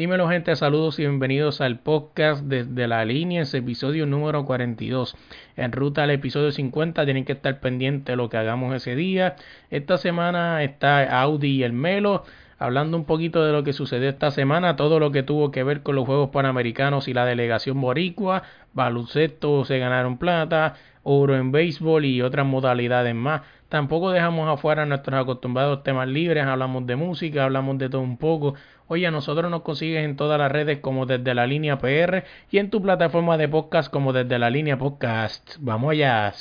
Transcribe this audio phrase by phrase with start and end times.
[0.00, 5.14] Dímelo gente, saludos y bienvenidos al podcast desde la línea, ese episodio número 42.
[5.58, 9.36] En ruta al episodio 50 tienen que estar pendientes de lo que hagamos ese día.
[9.68, 12.24] Esta semana está Audi y el Melo
[12.58, 15.82] hablando un poquito de lo que sucedió esta semana, todo lo que tuvo que ver
[15.82, 22.06] con los Juegos Panamericanos y la delegación boricua, baloncesto se ganaron plata, oro en béisbol
[22.06, 23.42] y otras modalidades más.
[23.70, 28.54] Tampoco dejamos afuera nuestros acostumbrados temas libres, hablamos de música, hablamos de todo un poco.
[28.88, 32.58] Oye, a nosotros nos consigues en todas las redes como desde la línea PR y
[32.58, 35.54] en tu plataforma de podcast como desde la línea podcast.
[35.60, 36.32] Vamos allá.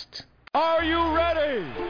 [0.53, 1.88] Are?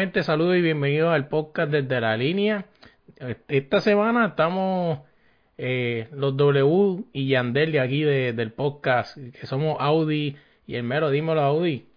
[0.00, 2.66] Gente, saludos y bienvenidos al podcast desde la línea.
[3.48, 5.00] Esta semana estamos
[5.56, 10.36] eh, los W y Yandel de aquí del podcast, que somos Audi
[10.68, 11.88] y el mero, dímelo Audi.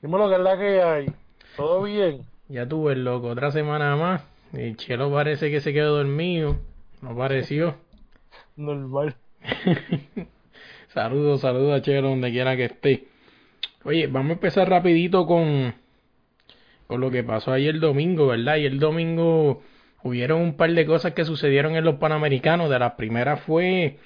[0.00, 1.12] Dímelo que es la que hay.
[1.56, 2.26] ¿Todo bien?
[2.48, 4.22] Ya tuve el loco, otra semana más.
[4.52, 6.58] El chelo parece que se quedó dormido.
[7.02, 7.74] No pareció.
[8.56, 9.16] Normal.
[10.88, 13.08] saludos, saludos a Chelo donde quiera que esté.
[13.82, 15.74] Oye, vamos a empezar rapidito con
[16.90, 18.56] con lo que pasó ayer domingo, ¿verdad?
[18.56, 19.62] Y el domingo
[20.02, 22.68] hubieron un par de cosas que sucedieron en los Panamericanos.
[22.68, 23.98] De las primeras fue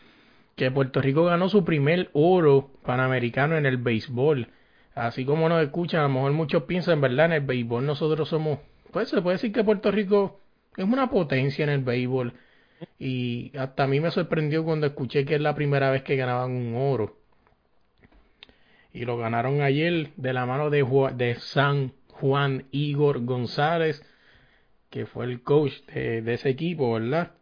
[0.55, 4.49] que Puerto Rico ganó su primer oro panamericano en el béisbol.
[4.94, 7.25] Así como nos escuchan, a lo mejor muchos piensan, ¿verdad?
[7.25, 8.59] En el béisbol nosotros somos,
[8.93, 10.43] pues se puede decir que Puerto Rico
[10.77, 12.34] es una potencia en el béisbol.
[12.99, 16.50] Y hasta a mí me sorprendió cuando escuché que es la primera vez que ganaban
[16.50, 17.17] un oro.
[18.93, 20.84] Y lo ganaron ayer de la mano de,
[21.17, 24.02] de San Juan Igor González,
[24.91, 27.32] que fue el coach de, ese equipo, ¿verdad?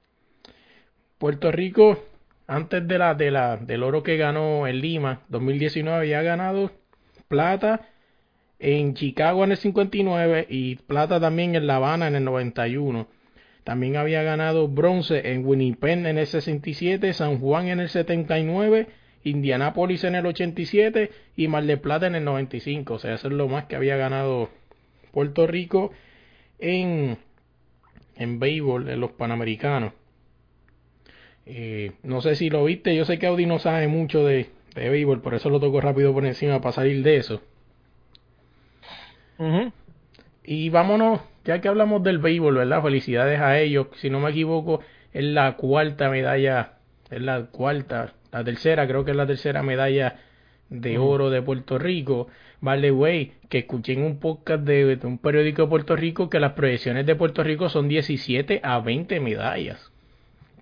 [1.19, 2.03] Puerto Rico,
[2.47, 6.73] antes de la, de la, del oro que ganó en Lima, 2019, había ganado
[7.29, 7.89] plata
[8.59, 13.09] en Chicago en el 59 y plata también en La Habana en el 91.
[13.65, 18.89] También había ganado bronce en Winnipeg en el 67, San Juan en el 79,
[19.25, 22.95] Indianápolis en el 87 y Mar de Plata en el 95.
[22.95, 24.49] O sea, eso es lo más que había ganado
[25.13, 25.93] Puerto Rico
[26.59, 27.19] en,
[28.17, 29.93] en béisbol, en los Panamericanos.
[31.47, 34.89] Eh, no sé si lo viste, yo sé que Audi no sabe mucho de, de
[34.89, 37.43] béisbol, por eso lo toco rápido por encima para salir de eso.
[40.45, 42.83] Y vámonos, ya que hablamos del béisbol, ¿verdad?
[42.83, 43.89] Felicidades a ellos.
[43.97, 44.81] Si no me equivoco,
[45.13, 46.75] es la cuarta medalla,
[47.11, 50.21] es la cuarta, la tercera, creo que es la tercera medalla
[50.69, 52.29] de oro de Puerto Rico.
[52.63, 56.53] Vale, güey, que escuché en un podcast de, un periódico de Puerto Rico que las
[56.53, 59.91] proyecciones de Puerto Rico son 17 a 20 medallas.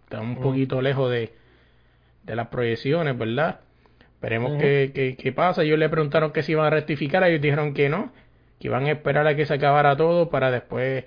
[0.04, 1.34] Está un poquito lejos de,
[2.22, 3.60] de las proyecciones, ¿verdad?
[4.14, 5.62] Esperemos que, que, pasa.
[5.62, 8.10] Ellos le preguntaron que si iban a rectificar, ellos dijeron que no,
[8.58, 11.04] que iban a esperar a que se acabara todo para después,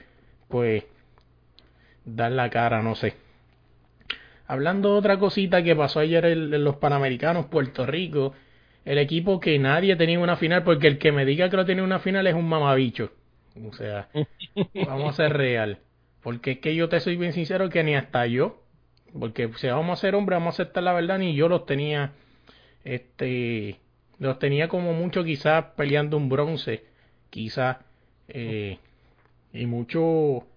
[0.48, 0.84] pues,
[2.06, 3.16] dar la cara, no sé.
[4.46, 8.36] Hablando de otra cosita que pasó ayer en los Panamericanos, Puerto Rico
[8.86, 11.82] el equipo que nadie tenía una final, porque el que me diga que lo tiene
[11.82, 13.12] una final es un mamabicho.
[13.68, 14.10] O sea,
[14.88, 15.80] vamos a ser real.
[16.22, 18.64] Porque es que yo te soy bien sincero que ni hasta yo,
[19.18, 22.14] porque si vamos a ser hombre, vamos a aceptar la verdad, ni yo los tenía,
[22.84, 23.80] este,
[24.20, 26.86] los tenía como mucho quizás peleando un bronce,
[27.30, 27.78] quizás,
[28.30, 28.80] eh,
[29.52, 30.48] y mucho,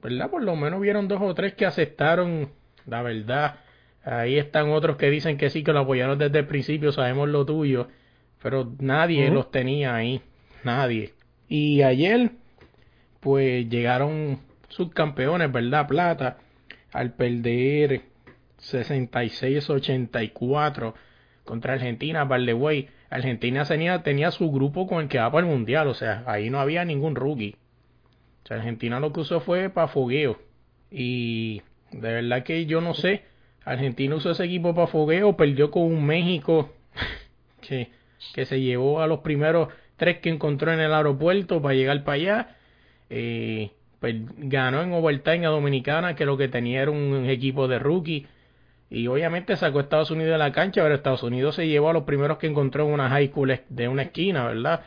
[0.00, 0.30] ¿verdad?
[0.30, 2.50] Por lo menos vieron dos o tres que aceptaron
[2.86, 3.63] la verdad
[4.04, 7.46] Ahí están otros que dicen que sí, que lo apoyaron desde el principio, sabemos lo
[7.46, 7.88] tuyo,
[8.42, 10.20] pero nadie los tenía ahí,
[10.62, 11.14] nadie.
[11.48, 12.32] Y ayer,
[13.20, 15.88] pues llegaron subcampeones, ¿verdad?
[15.88, 16.38] Plata,
[16.92, 18.02] al perder
[18.60, 20.94] 66-84
[21.44, 22.88] contra Argentina, by the way.
[23.08, 26.50] Argentina tenía, tenía su grupo con el que va para el Mundial, o sea, ahí
[26.50, 27.56] no había ningún rookie.
[28.42, 30.38] O sea, Argentina lo que usó fue para fogueo.
[30.90, 31.62] Y
[31.92, 33.22] de verdad que yo no sé,
[33.64, 36.72] Argentina usó ese equipo para fogueo, perdió con un México
[37.60, 37.90] que,
[38.34, 42.14] que se llevó a los primeros tres que encontró en el aeropuerto para llegar para
[42.16, 42.56] allá.
[43.10, 43.70] Eh,
[44.00, 48.26] pues ganó en overtime a Dominicana, que lo que tenía era un equipo de rookie.
[48.90, 51.92] Y obviamente sacó a Estados Unidos de la cancha, pero Estados Unidos se llevó a
[51.94, 54.82] los primeros que encontró en una high school de una esquina, ¿verdad?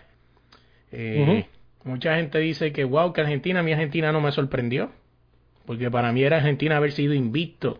[0.92, 1.48] Eh,
[1.84, 4.92] Mucha gente dice que, wow, que Argentina, mi Argentina no me sorprendió.
[5.66, 7.80] Porque para mí era Argentina haber sido invicto.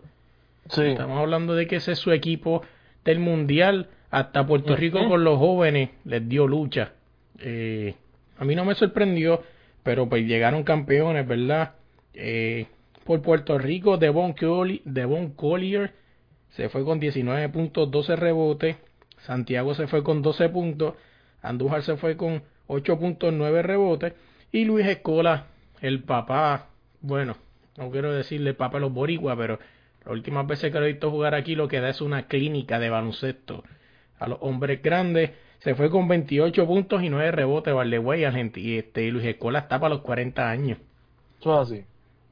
[0.70, 0.82] Sí.
[0.82, 2.62] Estamos hablando de que ese es su equipo
[3.04, 3.88] del Mundial.
[4.10, 6.92] Hasta Puerto Rico con los jóvenes les dio lucha.
[7.38, 7.94] Eh,
[8.38, 9.42] a mí no me sorprendió,
[9.82, 11.74] pero pues llegaron campeones, ¿verdad?
[12.14, 12.66] Eh,
[13.04, 15.92] por Puerto Rico, Devon Collier, Devon Collier
[16.50, 18.76] se fue con 19 puntos, 12 rebotes.
[19.18, 20.94] Santiago se fue con 12 puntos.
[21.42, 24.14] Andújar se fue con 8.9 rebotes.
[24.52, 25.46] Y Luis Escola,
[25.80, 26.68] el papá,
[27.00, 27.36] bueno,
[27.76, 29.58] no quiero decirle papá a los boricuas, pero
[30.08, 32.78] las últimas veces que lo he visto jugar aquí lo que da es una clínica
[32.78, 33.62] de baloncesto.
[34.18, 37.74] A los hombres grandes se fue con 28 puntos y 9 rebotes,
[38.32, 40.78] gente Y este Luis Escola está para los 40 años.
[41.38, 41.84] Eso es así.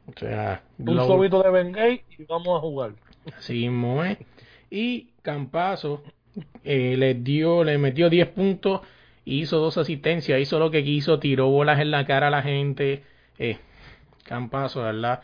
[0.07, 2.93] O sea, Un sobito de Bengay y vamos a jugar.
[3.37, 4.17] Así mismo es.
[4.71, 6.03] Y Campazo
[6.65, 8.81] eh, le dio, le metió 10 puntos,
[9.27, 13.03] hizo dos asistencias, hizo lo que quiso, tiró bolas en la cara a la gente.
[13.39, 13.59] Eh,
[14.25, 15.21] Campazo, ¿verdad?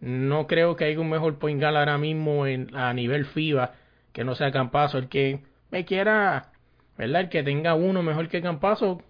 [0.00, 3.72] No creo que haya un mejor point guard ahora mismo en, a nivel FIBA
[4.12, 4.98] que no sea Campazo.
[4.98, 6.52] El que me quiera,
[6.96, 7.22] ¿verdad?
[7.22, 9.02] El que tenga uno mejor que Campazo,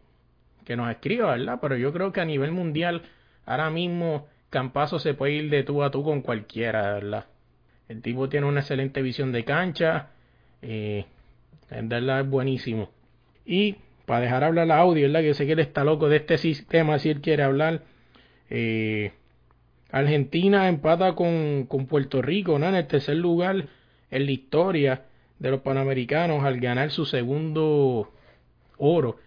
[0.65, 1.59] que nos escriba, ¿verdad?
[1.61, 3.03] Pero yo creo que a nivel mundial,
[3.47, 7.27] ahora mismo Campazo se puede ir de tú a tú con cualquiera, ¿verdad?
[7.89, 10.09] El tipo tiene una excelente visión de cancha.
[10.63, 11.05] Eh,
[11.71, 12.91] en verdad es buenísimo.
[13.45, 13.77] Y
[14.07, 15.21] para dejar hablar la audio, ¿verdad?
[15.21, 17.83] Que sé que él está loco de este sistema si él quiere hablar.
[18.49, 19.13] Eh,
[19.94, 22.69] Argentina empata con, con Puerto Rico, ¿no?
[22.69, 23.69] En el tercer lugar
[24.11, 25.02] en la historia
[25.38, 28.12] de los Panamericanos al ganar su segundo
[28.76, 29.19] oro.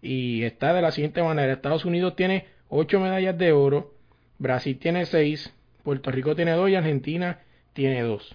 [0.00, 1.52] Y está de la siguiente manera.
[1.52, 3.92] Estados Unidos tiene ocho medallas de oro,
[4.38, 7.40] Brasil tiene seis, Puerto Rico tiene dos y Argentina
[7.74, 8.34] tiene dos.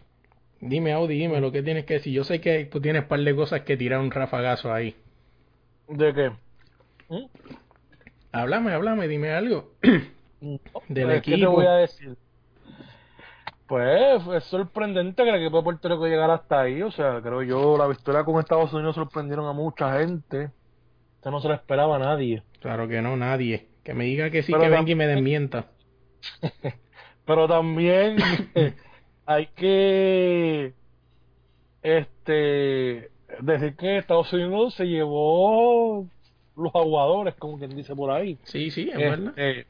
[0.62, 2.14] Dime, Audi, dime lo que tienes que decir.
[2.14, 4.96] Yo sé que tú tienes un par de cosas que tirar un rafagazo ahí.
[5.88, 6.30] ¿De qué?
[7.10, 7.26] ¿Mm?
[8.32, 9.74] Háblame, háblame, dime algo.
[10.42, 11.36] Del equipo.
[11.36, 12.18] ¿Qué te voy a decir?
[13.68, 16.82] Pues es sorprendente que el equipo de Puerto Rico llegara hasta ahí.
[16.82, 20.50] O sea, creo yo, la victoria con Estados Unidos sorprendieron a mucha gente.
[21.16, 22.42] Esto no se lo esperaba a nadie.
[22.62, 23.68] Claro que no, nadie.
[23.84, 25.68] Que me diga que sí, que venga y me desmienta.
[27.26, 28.18] Pero también
[29.28, 30.74] hay que
[31.84, 33.12] este
[33.42, 36.08] decir que Estados Unidos se llevó
[36.56, 38.38] los aguadores, como quien dice por ahí.
[38.44, 39.34] Sí, sí, es verdad.
[39.38, 39.68] Este,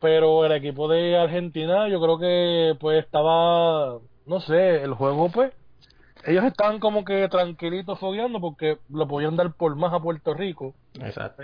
[0.00, 5.52] pero el equipo de Argentina yo creo que pues estaba, no sé, el juego pues,
[6.26, 10.74] ellos estaban como que tranquilitos fogueando porque lo podían dar por más a Puerto Rico.
[10.94, 11.42] Exacto.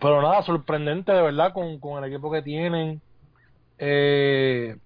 [0.00, 3.00] Pero, nada, sorprendente de verdad con, con el equipo que tienen.
[3.78, 4.76] Eh,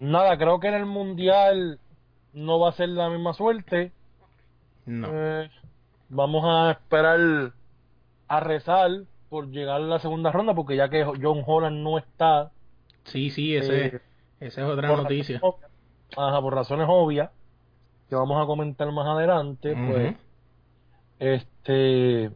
[0.00, 1.78] nada, creo que en el Mundial
[2.32, 3.92] no va a ser la misma suerte.
[4.86, 5.08] No.
[5.10, 5.50] Eh,
[6.08, 7.52] vamos a esperar
[8.28, 8.90] a rezar
[9.34, 12.52] por llegar a la segunda ronda, porque ya que John Holland no está.
[13.02, 14.00] Sí, sí, ese, eh,
[14.38, 15.40] esa es otra noticia.
[16.16, 17.32] ajá, por razones obvias,
[18.08, 20.14] que vamos a comentar más adelante, pues.
[21.18, 22.30] Este.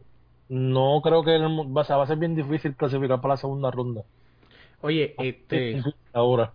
[0.49, 4.03] No creo que va, a ser bien difícil clasificar para la segunda ronda.
[4.81, 5.81] Oye, este.
[6.11, 6.51] Ahora.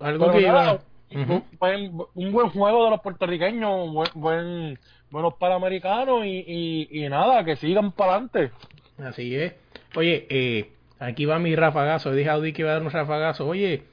[0.00, 0.80] Algo que iba
[1.10, 4.78] un, buen, juego de los puertorriqueños, buen,
[5.10, 8.52] buenos panamericanos y, y, nada, que sigan para adelante.
[8.98, 9.65] Así es.
[9.94, 12.12] Oye, eh, aquí va mi rafagazo.
[12.12, 13.46] Dije a Audi que iba a dar un rafagazo.
[13.46, 13.84] Oye,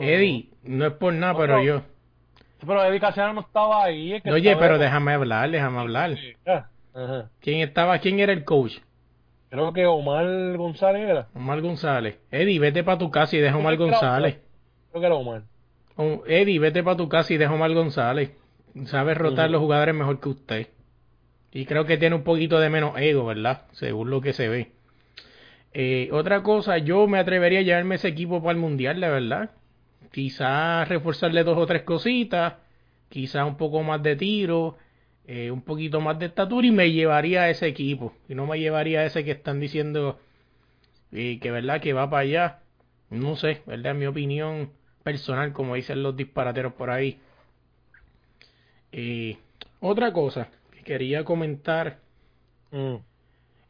[0.00, 0.86] Eddie, no.
[0.86, 1.82] es por nada, pero yo.
[2.64, 4.22] Pero Eddie Casiano no estaba ahí.
[4.24, 6.16] Oye, pero déjame hablar, déjame hablar.
[7.40, 7.98] ¿Quién estaba?
[7.98, 8.78] ¿Quién era el coach?
[9.50, 11.28] Creo que Omar González era.
[11.34, 12.18] Omar González.
[12.30, 14.38] Eddie, vete para tu casa y deja Omar González.
[14.90, 15.42] Creo que era Omar.
[16.26, 18.30] Eddie, vete para tu casa y deja Omar González.
[18.86, 20.66] Sabe rotar los jugadores mejor que usted.
[21.52, 23.66] Y creo que tiene un poquito de menos ego, ¿verdad?
[23.72, 24.72] Según lo que se ve.
[25.74, 29.50] Eh, otra cosa, yo me atrevería a llevarme ese equipo para el mundial, la verdad.
[30.12, 32.54] Quizás reforzarle dos o tres cositas.
[33.08, 34.76] Quizás un poco más de tiro.
[35.26, 38.14] Eh, un poquito más de estatura y me llevaría a ese equipo.
[38.28, 40.18] Y no me llevaría a ese que están diciendo
[41.12, 41.80] eh, que, ¿verdad?
[41.80, 42.60] Que va para allá.
[43.10, 43.94] No sé, ¿verdad?
[43.94, 44.72] Mi opinión
[45.04, 47.18] personal, como dicen los disparateros por ahí.
[49.80, 51.98] Otra cosa que quería comentar
[52.72, 52.96] Mm.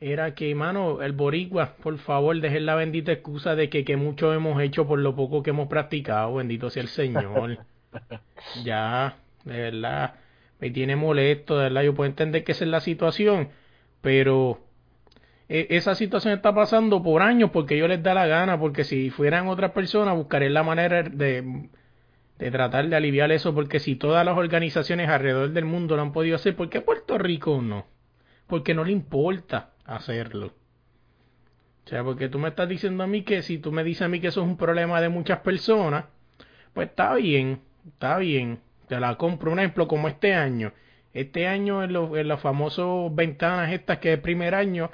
[0.02, 4.32] Era que, mano, el boricua, por favor, dejen la bendita excusa de que, que mucho
[4.34, 7.58] hemos hecho por lo poco que hemos practicado, bendito sea el Señor.
[8.64, 10.14] ya, de verdad,
[10.60, 13.50] me tiene molesto, de verdad, yo puedo entender que esa es la situación,
[14.00, 14.60] pero
[15.48, 19.10] e- esa situación está pasando por años porque yo les da la gana, porque si
[19.10, 21.68] fueran otras personas buscaré la manera de,
[22.38, 26.12] de tratar de aliviar eso, porque si todas las organizaciones alrededor del mundo lo han
[26.12, 27.86] podido hacer, ¿por qué Puerto Rico no?
[28.48, 30.52] Porque no le importa hacerlo.
[31.84, 34.08] O sea, porque tú me estás diciendo a mí que si tú me dices a
[34.08, 36.04] mí que eso es un problema de muchas personas,
[36.72, 38.60] pues está bien, está bien.
[38.88, 39.50] Te la compro.
[39.50, 40.72] Un ejemplo como este año.
[41.12, 44.90] Este año en los, en los famosos ventanas estas que es primer año,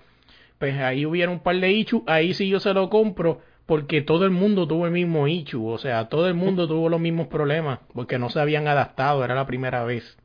[0.58, 4.24] pues ahí hubiera un par de ichu, ahí sí yo se lo compro porque todo
[4.24, 7.80] el mundo tuvo el mismo ichu, o sea, todo el mundo tuvo los mismos problemas
[7.92, 10.16] porque no se habían adaptado, era la primera vez.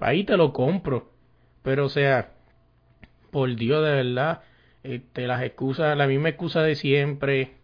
[0.00, 1.10] Ahí te lo compro.
[1.62, 2.31] Pero o sea,
[3.32, 4.42] por Dios, de verdad,
[4.84, 7.54] este, las excusas, la misma excusa de siempre.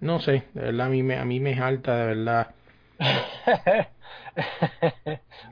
[0.00, 2.54] No sé, de verdad a mí me, a mí me jalta, de verdad.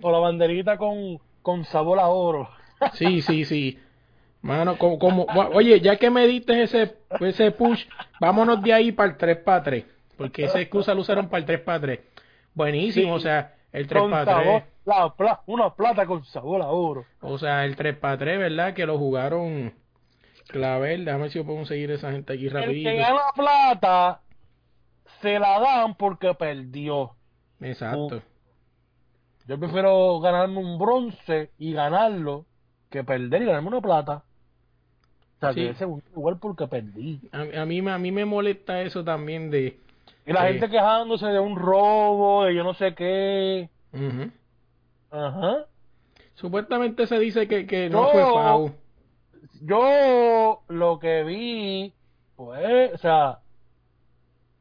[0.03, 2.51] o la banderita con, con sabor a oro.
[2.95, 3.79] Sí, sí, sí.
[4.43, 7.85] Mano, como, como, oye, ya que me diste ese, ese push,
[8.21, 9.85] vámonos de ahí para el 3 para 3.
[10.17, 12.01] Porque esa excusa lo usaron para el 3 para 3.
[12.53, 14.72] Buenísimo, Sí, o sea, el 3 Con para sabor, 3.
[14.85, 17.05] La pla- una plata con sabor a oro.
[17.21, 18.75] O sea, el 3 para 3, ¿verdad?
[18.75, 19.73] Que lo jugaron
[20.49, 21.05] Clavel.
[21.05, 22.91] Déjame ver si yo puedo conseguir esa gente aquí El rapidito.
[22.91, 24.21] que gana plata
[25.21, 27.13] se la dan porque perdió.
[27.61, 28.23] Exacto.
[29.47, 32.45] Yo prefiero ganarme un bronce y ganarlo
[32.91, 34.23] que perder y ganarme una plata.
[35.37, 35.67] O sea, Sí.
[35.69, 37.21] que segundo lugar porque perdí.
[37.33, 39.79] A, a mí, me- a mí me molesta eso también de...
[40.27, 43.69] Y la gente quejándose de un robo, de yo no sé qué.
[45.13, 45.67] Ajá.
[46.35, 48.73] Supuestamente se dice que, que no fue FAU.
[49.61, 51.93] Yo lo que vi,
[52.35, 53.39] pues, o sea,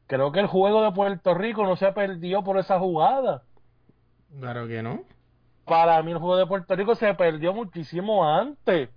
[0.06, 3.42] creo que el juego de Puerto Rico no se perdió por esa jugada.
[4.38, 5.02] Claro que no.
[5.64, 8.90] Para mí el juego de Puerto Rico se perdió muchísimo antes.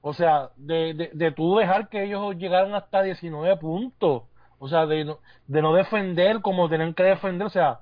[0.00, 4.24] O sea, de, de, de tú dejar que ellos llegaran hasta 19 puntos.
[4.58, 7.46] O sea, de no, de no defender como tenían que defender.
[7.46, 7.80] O sea,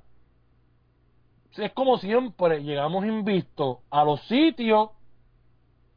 [1.57, 4.91] es como siempre, llegamos invictos a los sitios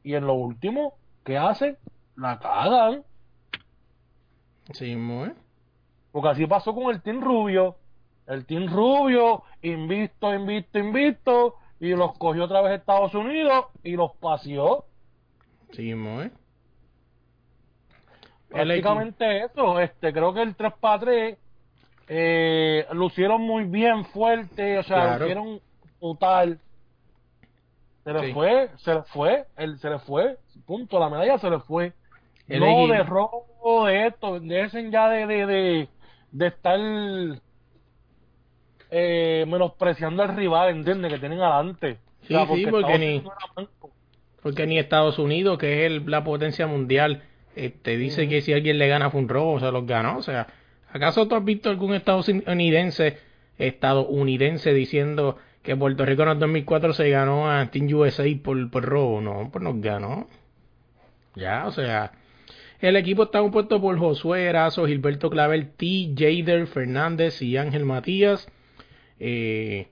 [0.03, 1.77] y en lo último, ¿qué hacen?
[2.15, 3.03] La cagan.
[4.73, 5.33] Sí, muy.
[6.11, 7.77] Porque así pasó con el Team Rubio.
[8.27, 14.13] El Team Rubio, invicto, invicto, invicto, y los cogió otra vez Estados Unidos y los
[14.15, 14.85] paseó.
[15.71, 16.31] Sí, muy.
[18.49, 19.79] Prácticamente eso.
[19.79, 21.37] Este, creo que el 3 para 3
[22.07, 25.19] eh, lucieron muy bien fuerte, o sea, Claro.
[25.19, 25.61] lucieron
[25.99, 26.59] total.
[28.03, 28.33] Se le Sí.
[28.33, 31.93] fue, se le fue, el, se le fue, punto, la medalla se le fue.
[32.49, 35.87] El no de robo, de esto, dejen ya de, de, de,
[36.31, 36.77] de estar
[38.91, 41.13] eh, menospreciando al rival, ¿entiendes?
[41.13, 41.97] Que tienen adelante.
[42.27, 43.23] Sí, sí, porque ni-.
[44.41, 47.23] Porque ni Estados Unidos, que es el- la potencia mundial,
[47.55, 50.17] este, dice que si alguien le gana fue un robo, se los ganó.
[50.17, 50.47] O sea,
[50.93, 53.17] ¿acaso tú has visto algún estadounidense,
[53.57, 58.85] estadounidense diciendo que Puerto Rico en el 2004 se ganó a Team USA por, por
[58.85, 59.19] robo?
[59.19, 60.27] No, pues nos ganó.
[61.35, 62.11] Ya, o sea,
[62.79, 66.13] el equipo está compuesto por Josué Erazo, Gilberto Clavel, T.
[66.15, 68.47] Jader Fernández y Ángel Matías.
[69.19, 69.87] Eh,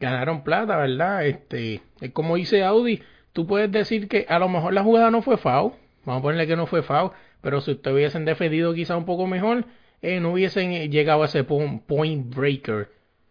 [0.00, 1.26] ganaron plata, ¿verdad?
[1.26, 3.00] Este, es como dice Audi,
[3.32, 6.46] tú puedes decir que a lo mejor la jugada no fue FAU, vamos a ponerle
[6.46, 9.66] que no fue FAU, pero si ustedes hubiesen defendido quizá un poco mejor,
[10.02, 12.90] eh, no hubiesen eh, llegado a ese point breaker,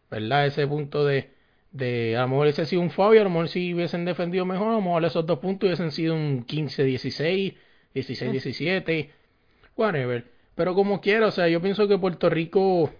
[0.09, 0.47] ¿verdad?
[0.47, 1.29] Ese punto de,
[1.71, 4.45] de a lo mejor ese ha sido un y a lo mejor si hubiesen defendido
[4.45, 7.55] mejor, a lo mejor esos dos puntos hubiesen sido un 15-16,
[7.93, 9.09] 16-17,
[9.75, 10.25] whatever.
[10.55, 12.91] Pero como quiera, o sea, yo pienso que Puerto Rico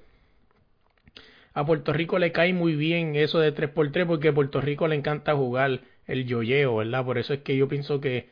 [1.54, 4.96] a Puerto Rico le cae muy bien eso de 3x3 porque a Puerto Rico le
[4.96, 7.06] encanta jugar el yoyeo, ¿verdad?
[7.06, 8.30] Por eso es que yo pienso que,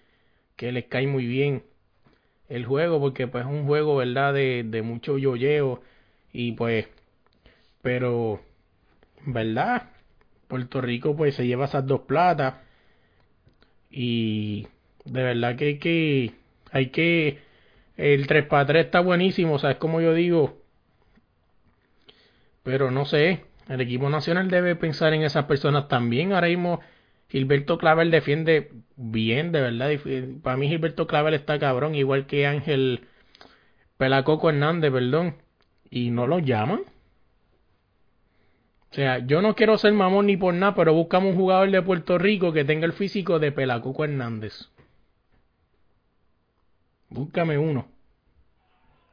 [0.55, 1.63] que les cae muy bien
[2.49, 4.33] el juego porque pues es un juego, ¿verdad?
[4.33, 5.81] De, de mucho yoyeo
[6.33, 6.87] y pues,
[7.81, 8.41] pero,
[9.25, 9.89] ¿verdad?
[10.47, 12.55] Puerto Rico pues se lleva esas dos platas
[13.91, 14.67] y
[15.05, 16.33] de verdad que hay que,
[16.71, 17.39] hay que,
[17.97, 20.61] el 3x3 está buenísimo, o sea, es como yo digo,
[22.63, 26.33] pero no sé, el equipo nacional debe pensar en esas personas también.
[26.33, 26.81] Ahora mismo
[27.29, 29.89] Gilberto Clavel defiende bien, de verdad.
[30.43, 33.07] Para mí Gilberto Clavel está cabrón, igual que Ángel
[33.97, 35.35] Pelacoco Hernández, perdón.
[35.89, 36.81] Y no lo llaman.
[38.91, 41.81] O sea, yo no quiero ser mamón ni por nada, pero buscamos un jugador de
[41.81, 44.69] Puerto Rico que tenga el físico de Pelacuco Hernández.
[47.09, 47.87] Búscame uno.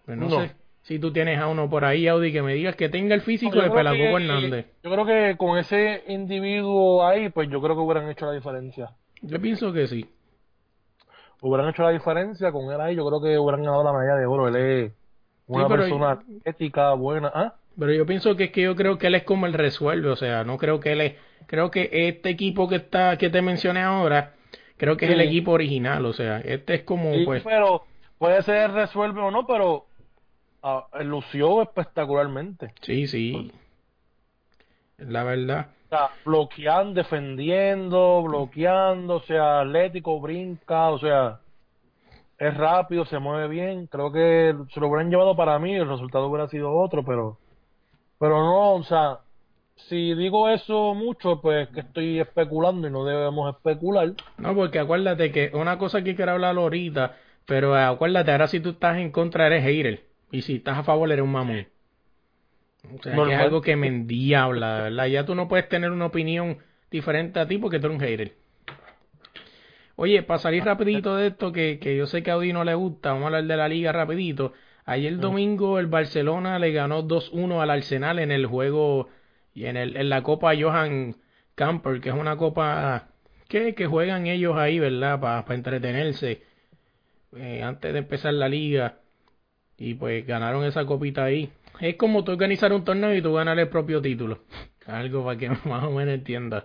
[0.05, 2.89] Pues no, sé si tú tienes a uno por ahí, Audi, que me digas que
[2.89, 4.67] tenga el físico de que- Hernández.
[4.83, 8.91] Yo creo que con ese individuo ahí, pues yo creo que hubieran hecho la diferencia.
[9.23, 10.09] Yo pienso que sí.
[11.41, 14.27] Hubieran hecho la diferencia con él ahí, yo creo que hubieran ganado la medalla de
[14.27, 14.49] oro.
[14.49, 14.93] Él es
[15.47, 17.31] una persona ética, buena.
[17.35, 17.55] ¿Ah?
[17.79, 20.17] Pero yo pienso que es que yo creo que él es como el resuelve, o
[20.17, 21.15] sea, no creo que él es,
[21.47, 24.35] creo que este equipo que está, que te mencioné ahora,
[24.79, 27.85] creo que es el equipo original, o sea, este es como Sí, pues, pero
[28.19, 29.87] puede ser resuelve o no, pero
[30.63, 32.73] ah, lució espectacularmente.
[32.81, 33.53] sí, sí,
[34.97, 35.76] la verdad.
[35.87, 41.41] O sea, bloqueando, defendiendo, bloqueando, o sea, atlético, brinca, o sea,
[42.39, 43.87] es rápido, se mueve bien.
[43.87, 47.39] Creo que se lo hubieran llevado para mí, el resultado hubiera sido otro, pero,
[48.19, 49.21] pero no, o sea,
[49.77, 54.13] si digo eso mucho, pues que estoy especulando y no debemos especular.
[54.39, 57.17] No, porque acuérdate que una cosa que quiero hablar ahorita,
[57.47, 61.11] pero acuérdate, ahora si tú estás en contra eres hater, y si estás a favor
[61.13, 61.67] eres un mamón.
[62.95, 65.07] O sea, que es algo que me endiabla, ¿verdad?
[65.07, 66.59] Ya tú no puedes tener una opinión
[66.91, 68.33] diferente a ti porque tú eres un hater.
[69.97, 72.75] Oye, para salir rapidito de esto, que, que yo sé que a Audi no le
[72.75, 74.53] gusta, vamos a hablar de la liga rapidito.
[74.85, 79.09] Ayer domingo el Barcelona le ganó 2-1 al Arsenal en el juego
[79.55, 81.17] y en, el, en la Copa Johan
[81.55, 83.09] Camper, que es una copa
[83.49, 85.19] que, que juegan ellos ahí, ¿verdad?
[85.19, 86.43] Para entretenerse
[87.37, 88.99] eh, antes de empezar la liga.
[89.79, 91.51] Y pues ganaron esa copita ahí.
[91.81, 94.41] Es como tú organizar un torneo y tú ganar el propio título.
[94.87, 96.65] Algo para que más o menos entiendas.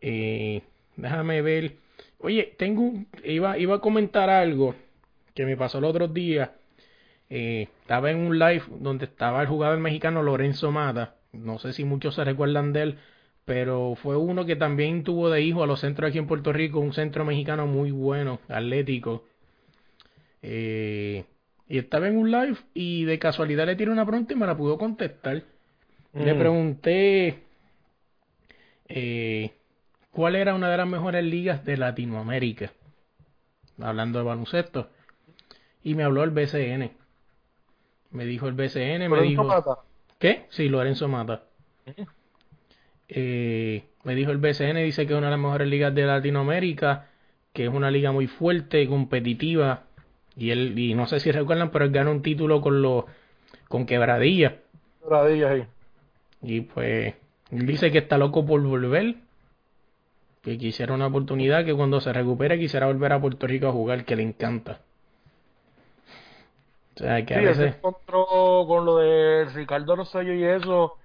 [0.00, 0.62] Eh,
[0.96, 1.76] déjame ver.
[2.18, 2.92] Oye, tengo
[3.24, 4.74] iba, iba a comentar algo
[5.34, 6.54] que me pasó el otro día.
[7.28, 11.16] Eh, estaba en un live donde estaba el jugador mexicano Lorenzo Mata.
[11.32, 12.98] No sé si muchos se recuerdan de él,
[13.44, 16.80] pero fue uno que también tuvo de hijo a los centros aquí en Puerto Rico,
[16.80, 19.24] un centro mexicano muy bueno, atlético.
[20.42, 21.24] Eh,
[21.68, 24.56] y estaba en un live y de casualidad le tiré una pregunta y me la
[24.56, 25.42] pudo contestar.
[26.14, 26.38] Le Mm.
[26.38, 27.38] pregunté
[28.88, 29.50] eh,
[30.12, 32.72] cuál era una de las mejores ligas de Latinoamérica,
[33.80, 34.88] hablando de baloncesto.
[35.82, 36.90] Y me habló el BCN.
[38.10, 39.44] Me dijo el BCN, me dijo...
[39.44, 39.78] Mata.
[40.18, 40.46] ¿Qué?
[40.50, 41.42] Sí, Lorenzo Mata.
[43.08, 47.08] Eh, me dijo el BCN, dice que es una de las mejores ligas de Latinoamérica,
[47.52, 49.84] que es una liga muy fuerte, competitiva.
[50.36, 53.04] Y él, y no sé si recuerdan, pero él ganó un título con los
[53.68, 54.58] con Quebradilla.
[55.00, 55.66] Radillas ahí.
[56.42, 57.14] Y pues,
[57.50, 59.16] él dice que está loco por volver.
[60.40, 64.06] Que quisiera una oportunidad, que cuando se recupere quisiera volver a Puerto Rico a jugar,
[64.06, 64.80] que le encanta.
[66.94, 67.76] O sea, que a Sí, se veces...
[67.76, 70.98] encontró con lo de Ricardo Rosselló y eso.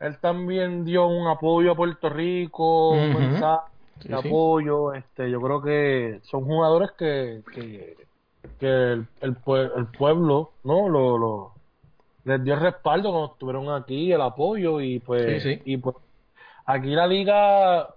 [0.00, 3.68] Él también dio un apoyo a Puerto Rico, un mensaje
[4.00, 4.28] Sí, de sí.
[4.28, 4.94] apoyo.
[4.94, 7.96] Este, yo creo que son jugadores que, que,
[8.58, 10.88] que el, el, pue- el pueblo, ¿no?
[10.88, 11.52] Lo, lo,
[12.24, 15.62] les dio el respaldo cuando estuvieron aquí, el apoyo y pues, Sí, sí.
[15.64, 15.96] y pues
[16.66, 17.88] aquí la liga,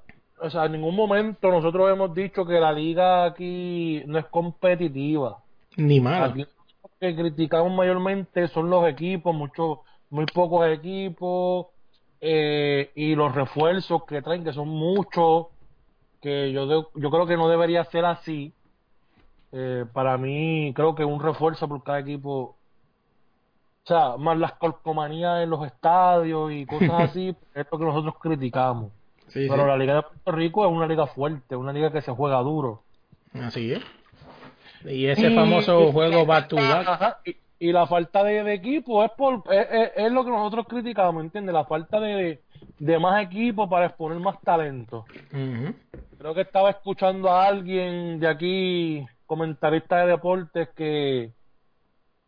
[0.41, 5.39] o sea, en ningún momento nosotros hemos dicho que la liga aquí no es competitiva.
[5.77, 6.25] Ni malo.
[6.25, 11.67] Aquí lo que criticamos mayormente son los equipos, muchos, muy pocos equipos,
[12.21, 15.47] eh, y los refuerzos que traen, que son muchos,
[16.21, 18.51] que yo, de- yo creo que no debería ser así.
[19.51, 22.31] Eh, para mí, creo que un refuerzo por cada equipo,
[23.83, 28.15] o sea, más las colcomanías en los estadios y cosas así, es lo que nosotros
[28.19, 28.91] criticamos.
[29.27, 29.67] Sí, Pero sí.
[29.67, 32.83] la Liga de Puerto Rico es una liga fuerte, una liga que se juega duro.
[33.33, 33.81] Así es.
[34.85, 37.17] Y ese Y- famoso y- juego back to back.
[37.25, 37.35] Y,
[37.67, 41.23] y la falta de, de equipo es por es, es- es lo que nosotros criticamos,
[41.23, 41.53] ¿entiendes?
[41.53, 42.41] La falta de,
[42.77, 45.05] de más equipo para exponer más talento.
[46.17, 51.31] Creo que estaba escuchando a alguien de aquí, comentarista de deportes, que,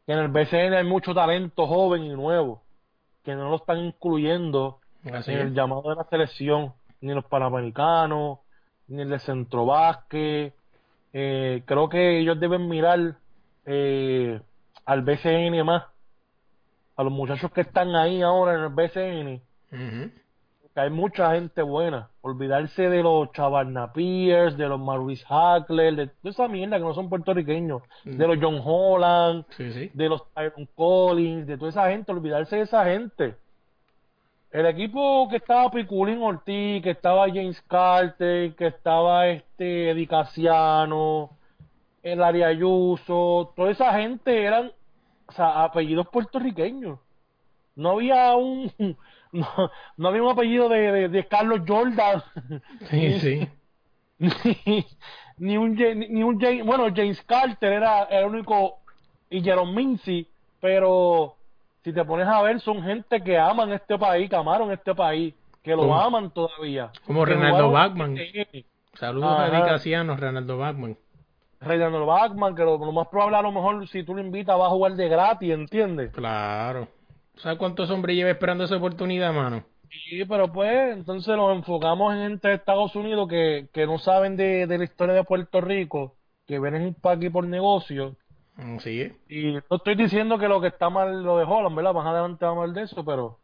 [0.06, 2.62] que en el BCN hay mucho talento joven y nuevo,
[3.24, 4.80] que no lo están incluyendo
[5.12, 5.46] Así en es.
[5.46, 8.40] el llamado de la selección, ni los panamericanos,
[8.88, 10.54] ni el de centro básquet.
[11.14, 13.16] Eh, creo que ellos deben mirar
[13.66, 14.40] eh,
[14.86, 15.84] al BCN más,
[16.96, 19.42] a los muchachos que están ahí ahora en el BCN.
[20.78, 22.10] Que hay mucha gente buena.
[22.22, 26.94] Olvidarse de los Chavarna Pierce, de los Maurice Hackler, de toda esa mierda que no
[26.94, 29.90] son puertorriqueños, de los John Holland, Sí, sí.
[29.96, 33.34] de los Tyron Collins, de toda esa gente, olvidarse de esa gente.
[34.52, 41.32] El equipo que estaba Piculín Ortiz, que estaba James Carter, que estaba este Eddie Casiano,
[42.04, 44.72] el Ari Ayuso, toda esa gente eran
[45.28, 47.00] o sea, apellidos puertorriqueños.
[47.76, 48.72] no había un
[49.40, 52.24] no, no había un apellido de, de, de Carlos Jordan
[52.90, 53.50] Sí, sí.
[54.20, 54.86] ni,
[55.38, 58.80] ni un ni un James, bueno James Carter era, era el único
[59.30, 60.28] y Jerome Mincy
[60.60, 61.36] pero
[61.84, 65.34] si te pones a ver son gente que aman este país que amaron este país
[65.62, 68.18] que lo aman todavía como Renaldo Bachman.
[68.94, 69.48] Saludos a Ajá.
[69.58, 70.98] Eddie Casiano, Ronaldo Bachman.
[71.60, 74.66] Renaldo Bachman que lo, lo más probable a lo mejor si tú lo invitas va
[74.66, 76.12] a jugar de gratis ¿entiendes?
[76.14, 76.88] Claro.
[77.38, 79.64] ¿Sabes cuántos hombres lleva esperando esa oportunidad, mano?
[79.90, 84.36] Sí, pero pues entonces nos enfocamos en gente de Estados Unidos que, que no saben
[84.36, 88.16] de, de la historia de Puerto Rico, que vienen para aquí por negocio.
[88.58, 89.14] Es.
[89.30, 91.94] Y no estoy diciendo que lo que está mal lo de Holland, ¿verdad?
[91.94, 93.38] Más adelante vamos a hablar de eso, pero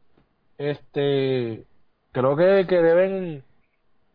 [0.57, 1.65] este
[2.11, 3.43] creo que, que deben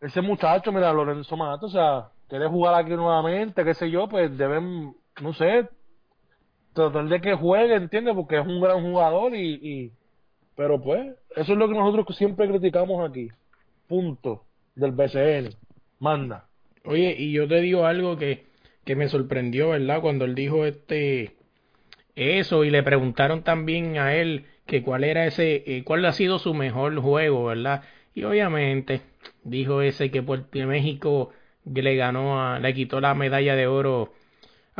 [0.01, 4.35] ese muchacho, mira, Lorenzo Mato, o sea, quiere jugar aquí nuevamente, qué sé yo, pues
[4.37, 5.69] deben, no sé,
[6.73, 8.15] tratar de que juegue, ¿entiendes?
[8.15, 9.91] Porque es un gran jugador y, y
[10.55, 13.29] pero pues, eso es lo que nosotros siempre criticamos aquí.
[13.87, 14.43] Punto
[14.75, 15.55] del BCN.
[15.99, 16.47] Manda.
[16.85, 18.45] Oye, y yo te digo algo que,
[18.83, 20.01] que me sorprendió, ¿verdad?
[20.01, 21.35] Cuando él dijo este
[22.15, 26.39] eso y le preguntaron también a él que cuál era ese, eh, cuál ha sido
[26.39, 27.83] su mejor juego, ¿verdad?
[28.13, 29.01] Y obviamente
[29.43, 31.31] dijo ese que Puerto México
[31.65, 34.11] le ganó a, le quitó la medalla de oro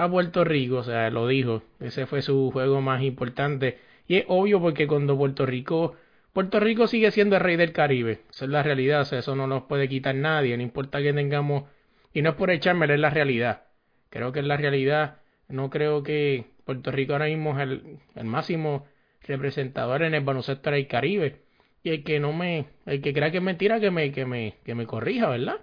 [0.03, 3.79] a Puerto Rico, o sea, lo dijo, ese fue su juego más importante.
[4.07, 5.95] Y es obvio porque cuando Puerto Rico,
[6.33, 9.35] Puerto Rico sigue siendo el rey del Caribe, esa es la realidad, o sea, eso
[9.35, 11.65] no nos puede quitar nadie, no importa que tengamos,
[12.13, 13.63] y no es por echarme, es la realidad.
[14.09, 17.67] Creo que es la realidad, no creo que Puerto Rico ahora mismo es
[18.15, 18.85] el, máximo
[19.21, 21.41] representador en el baloncesto del Caribe.
[21.83, 24.55] Y el que no me, el que crea que es mentira, que me, que me,
[24.63, 25.57] que me corrija, ¿verdad?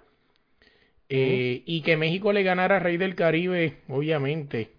[1.09, 4.71] Eh, y que México le ganara a Rey del Caribe, obviamente.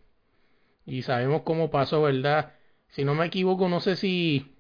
[0.87, 2.53] Y sabemos cómo pasó, ¿verdad?
[2.88, 4.55] Si no me equivoco, no sé si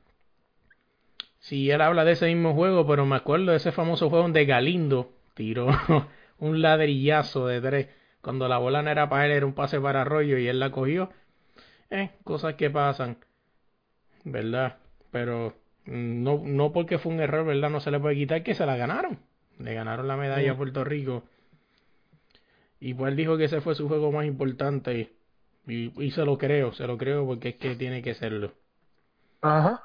[1.40, 4.44] si él habla de ese mismo juego, pero me acuerdo de ese famoso juego donde
[4.44, 5.68] Galindo tiró
[6.38, 7.88] un ladrillazo de tres.
[8.20, 10.70] Cuando la bola no era para él, era un pase para Arroyo y él la
[10.70, 11.10] cogió.
[11.90, 13.16] Eh, cosas que pasan,
[14.24, 14.76] ¿verdad?
[15.10, 15.54] Pero
[15.86, 17.70] no, no porque fue un error, ¿verdad?
[17.70, 19.18] No se le puede quitar que se la ganaron.
[19.58, 20.56] Le ganaron la medalla a.
[20.56, 21.24] Puerto Rico.
[22.80, 25.12] Y pues él dijo que ese fue su juego más importante.
[25.66, 28.52] Y, y se lo creo, se lo creo porque es que tiene que serlo.
[29.42, 29.82] Ajá.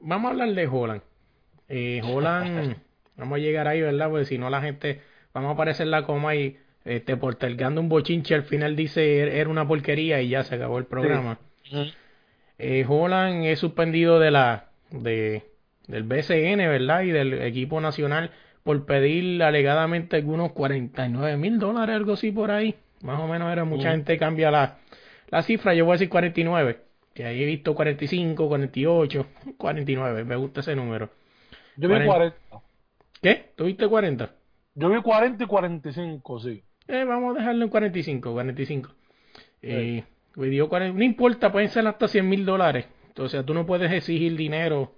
[0.00, 1.02] Vamos a hablar de Holland.
[1.68, 2.76] Eh, Holland,
[3.16, 4.10] vamos a llegar ahí, ¿verdad?
[4.10, 5.00] Porque si no la gente,
[5.32, 9.48] vamos a aparecer la coma y este, portelgando un bochinche al final dice "Er- era
[9.50, 11.38] una porquería y ya se acabó el programa.
[12.58, 15.42] Eh, Holland es suspendido de la de
[15.88, 17.02] del BCN, ¿verdad?
[17.02, 18.30] Y del equipo nacional
[18.64, 22.74] por pedir alegadamente algunos 49 mil dólares, algo así por ahí.
[23.02, 23.92] Más o menos era, mucha Mm.
[23.92, 24.78] gente cambia la,
[25.28, 26.80] la cifra, yo voy a decir 49,
[27.12, 29.26] que ahí he visto 45, 48,
[29.58, 31.10] 49, me gusta ese número.
[31.76, 32.06] Yo vi 40.
[32.06, 32.36] 40.
[33.20, 33.50] ¿Qué?
[33.54, 34.32] ¿Tuviste 40?
[34.74, 36.62] Yo vi 40 y 45, sí.
[36.88, 38.90] Eh, vamos a dejarlo en 45, 45.
[39.62, 40.04] Eh,
[40.36, 42.86] me dio 40 no importa, pueden ser hasta 100 mil dólares.
[43.08, 44.94] Entonces, tú no puedes exigir dinero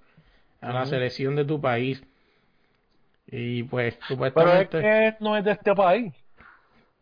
[0.61, 0.90] a la Ujú.
[0.90, 2.02] selección de tu país.
[3.29, 4.81] Y pues, Pero es supuestamente.
[4.81, 6.15] que no es de este país.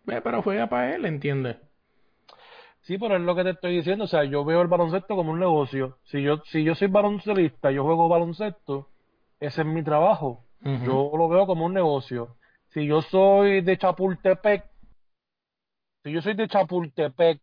[0.06, 1.56] Eh, pero juega para él, ¿entiendes?
[2.82, 4.04] Sí, pero es lo que te estoy diciendo.
[4.04, 5.98] O sea, yo veo el baloncesto como un negocio.
[6.04, 8.90] Si yo, si yo soy baloncelista, yo juego baloncesto,
[9.40, 10.44] ese es mi trabajo.
[10.60, 12.36] Yo lo veo como un negocio.
[12.68, 14.64] Si yo soy de Chapultepec,
[16.02, 17.40] si yo soy de Chapultepec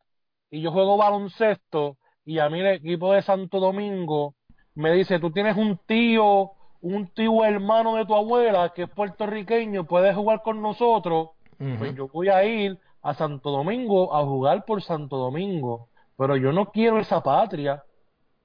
[0.49, 4.33] y yo juego baloncesto y a mí el equipo de Santo Domingo
[4.73, 9.85] me dice, tú tienes un tío, un tío hermano de tu abuela que es puertorriqueño,
[9.85, 11.29] puedes jugar con nosotros,
[11.77, 16.51] pues yo voy a ir a Santo Domingo a jugar por Santo Domingo, pero yo
[16.51, 17.83] no quiero esa patria.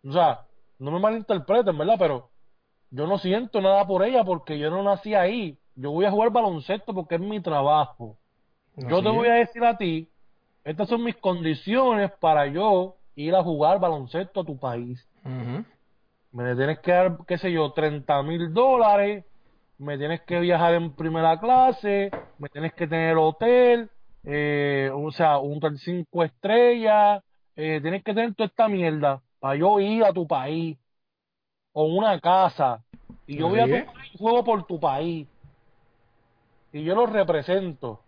[0.06, 0.40] O sea,
[0.78, 1.96] no me malinterpreten, ¿verdad?
[1.98, 2.28] Pero
[2.90, 5.58] yo no siento nada por ella porque yo no nací ahí.
[5.74, 8.16] Yo voy a jugar baloncesto porque es mi trabajo.
[8.76, 10.08] Yo te voy a decir a ti,
[10.64, 15.06] estas son mis condiciones para yo ir a jugar baloncesto a tu país.
[16.36, 19.24] Me tienes que dar, qué sé yo, 30 mil dólares,
[19.78, 23.88] me tienes que viajar en primera clase, me tienes que tener hotel,
[24.22, 27.22] eh, o sea, un hotel cinco estrellas,
[27.56, 30.76] eh, tienes que tener toda esta mierda para yo ir a tu país,
[31.72, 32.82] o una casa,
[33.26, 33.86] y yo voy a es.
[33.86, 35.26] país, juego por tu país,
[36.70, 37.98] y yo lo represento.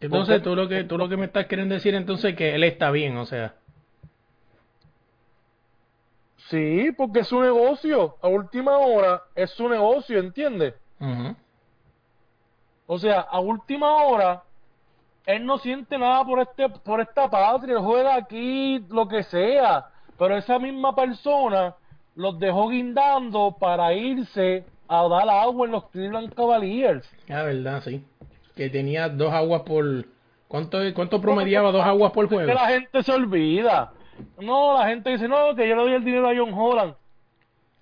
[0.00, 2.62] Entonces, Porque- tú lo que tú lo que me estás queriendo decir entonces que él
[2.62, 3.56] está bien, o sea.
[6.50, 10.74] Sí, porque es su negocio, a última hora es su negocio, ¿entiendes?
[11.00, 11.36] Ujú.
[12.86, 14.42] O sea, a última hora,
[15.26, 19.88] él no siente nada por este, por esta patria, él juega aquí, lo que sea.
[20.18, 21.74] pero esa misma persona
[22.16, 27.08] los dejó guindando para irse a dar agua en los Cleveland Cavaliers.
[27.28, 28.04] La verdad, sí.
[28.56, 29.84] Que tenía dos aguas por...
[30.48, 32.46] ¿Cuánto, cuánto promediaba dos aguas por juego?
[32.48, 33.92] Que la gente se olvida.
[34.40, 36.94] No, la gente dice, no, que yo le doy el dinero a John Holland.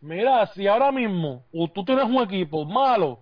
[0.01, 1.43] Mira, si ahora mismo
[1.75, 3.19] tú tienes un equipo malo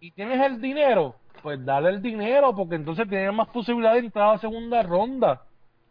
[0.00, 4.28] y tienes el dinero, pues dale el dinero, porque entonces tienes más posibilidad de entrar
[4.28, 5.42] a la segunda ronda.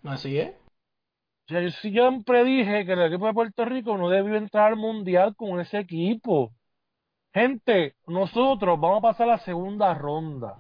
[0.04, 0.52] Así es.
[0.52, 4.76] O sea, yo siempre dije que el equipo de Puerto Rico no debió entrar al
[4.76, 6.52] mundial con ese equipo.
[7.34, 10.56] Gente, nosotros vamos a pasar a la segunda ronda.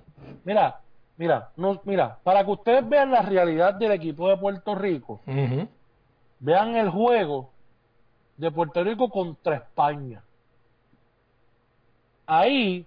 [0.46, 0.80] Mira,
[1.18, 5.22] mira, no, mira, para que ustedes vean la realidad del equipo de Puerto Rico,
[6.40, 7.52] vean el juego
[8.38, 10.24] de Puerto Rico contra España.
[12.26, 12.86] Ahí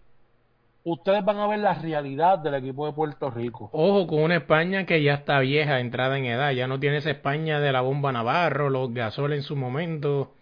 [0.84, 3.70] ustedes van a ver la realidad del equipo de Puerto Rico.
[3.72, 7.10] Ojo, con una España que ya está vieja, entrada en edad, ya no tiene esa
[7.10, 10.32] España de la bomba Navarro, los Gasol en su momento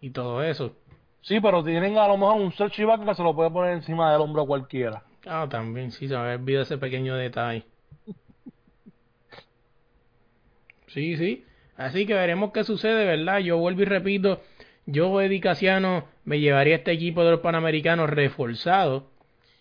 [0.00, 0.76] y todo eso.
[1.22, 4.12] Sí, pero tienen a lo mejor un Sergio Ibaka que se lo puede poner encima
[4.12, 5.02] del hombro a cualquiera.
[5.26, 7.64] Ah, también, sí, se me olvidado ese pequeño detalle.
[10.86, 11.44] sí, sí.
[11.80, 13.38] Así que veremos qué sucede, ¿verdad?
[13.38, 14.42] Yo vuelvo y repito,
[14.84, 19.08] yo, Eddie Casiano, me llevaría este equipo de los Panamericanos reforzado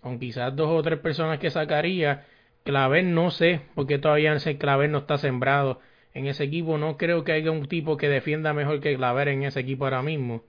[0.01, 2.25] con quizás dos o tres personas que sacaría.
[2.65, 5.79] Claver no sé, porque todavía ese Claver no está sembrado
[6.13, 6.77] en ese equipo.
[6.77, 10.01] No creo que haya un tipo que defienda mejor que Claver en ese equipo ahora
[10.01, 10.43] mismo.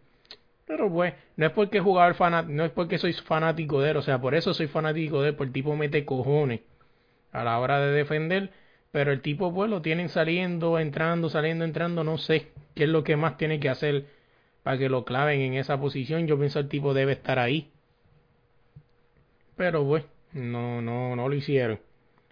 [0.66, 4.02] Pero pues, no es porque jugador fanat no es porque soy fanático de él, o
[4.02, 6.62] sea, por eso soy fanático de él, porque el tipo mete cojones
[7.30, 8.50] a la hora de defender,
[8.92, 13.04] pero el tipo pues lo tienen saliendo, entrando, saliendo, entrando, no sé qué es lo
[13.04, 14.06] que más tiene que hacer
[14.62, 16.26] para que lo claven en esa posición.
[16.26, 17.70] Yo pienso el tipo debe estar ahí.
[19.56, 21.80] Pero pues, no, no, no lo hicieron.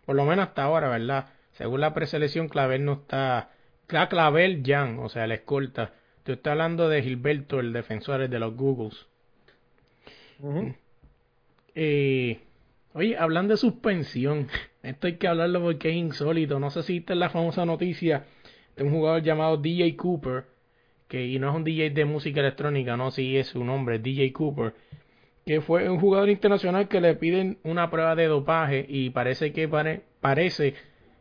[0.05, 1.29] Por lo menos hasta ahora, ¿verdad?
[1.53, 3.51] Según la preselección, Clavel no está.
[3.87, 5.93] Clavel Jan, o sea, la escolta.
[6.25, 9.07] Tú estás hablando de Gilberto, el defensor de los Googles.
[11.75, 12.41] eh,
[12.93, 14.49] oye, hablando de suspensión,
[14.83, 16.61] esto hay que hablarlo porque es insólito.
[16.61, 18.25] No sé si es la famosa noticia
[18.77, 20.45] de un jugador llamado DJ Cooper,
[21.09, 24.33] que y no es un DJ de música electrónica, no, sí es su nombre, DJ
[24.33, 24.75] Cooper
[25.49, 29.67] que fue un jugador internacional que le piden una prueba de dopaje y parece que
[30.21, 30.75] parece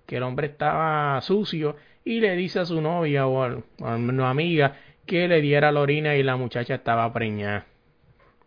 [0.06, 4.76] que el hombre estaba sucio y le dice a su novia o a, una amiga
[5.06, 7.67] que le diera la orina y la muchacha estaba preñada.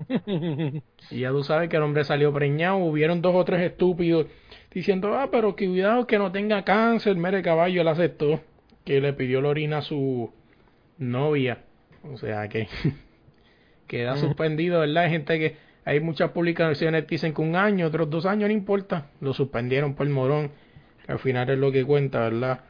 [1.10, 4.26] y ya tú sabes que el hombre salió preñado, hubieron dos o tres estúpidos
[4.72, 8.40] diciendo, ah, pero cuidado que no tenga cáncer, mere caballo, él aceptó
[8.84, 10.30] que le pidió la orina a su
[10.98, 11.58] novia.
[12.04, 12.68] O sea que
[13.86, 15.04] queda suspendido, ¿verdad?
[15.04, 18.54] Hay gente que hay muchas publicaciones que dicen que un año, otros dos años, no
[18.54, 19.10] importa.
[19.20, 20.50] Lo suspendieron por el morón.
[21.04, 22.60] Que al final es lo que cuenta, ¿verdad?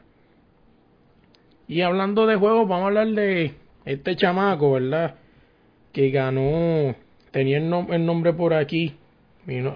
[1.67, 3.53] Y hablando de juegos, vamos a hablar de
[3.85, 5.15] este chamaco, ¿verdad?
[5.91, 6.95] Que ganó.
[7.31, 7.69] Tenía el,
[8.05, 8.95] nombre por aquí.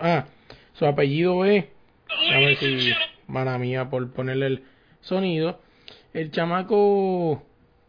[0.02, 0.26] ah,
[0.74, 1.66] su apellido es.
[2.10, 2.94] A ver si.
[3.28, 4.64] Mala mía por ponerle el
[5.02, 5.60] sonido.
[6.14, 7.44] El chamaco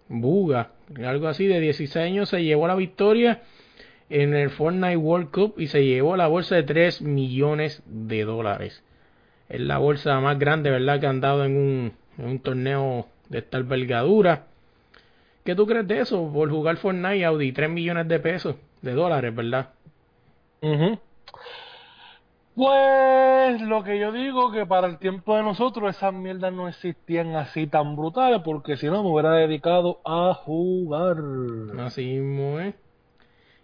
[0.09, 0.72] Buga,
[1.05, 3.42] algo así, de 16 años, se llevó la victoria
[4.09, 8.83] en el Fortnite World Cup y se llevó la bolsa de 3 millones de dólares.
[9.48, 14.46] Es la bolsa más grande, ¿verdad?, que han dado en un, torneo de esta envergadura.
[15.44, 16.31] ¿Qué tú crees de eso?
[16.33, 19.70] Por jugar Fortnite, Audi, 3 millones de pesos, de dólares, ¿verdad?
[22.56, 27.36] Pues lo que yo digo que para el tiempo de nosotros esas mierdas no existían
[27.36, 31.18] así tan brutales porque si no me hubiera dedicado a jugar.
[31.78, 32.72] Así mismo, ¿eh?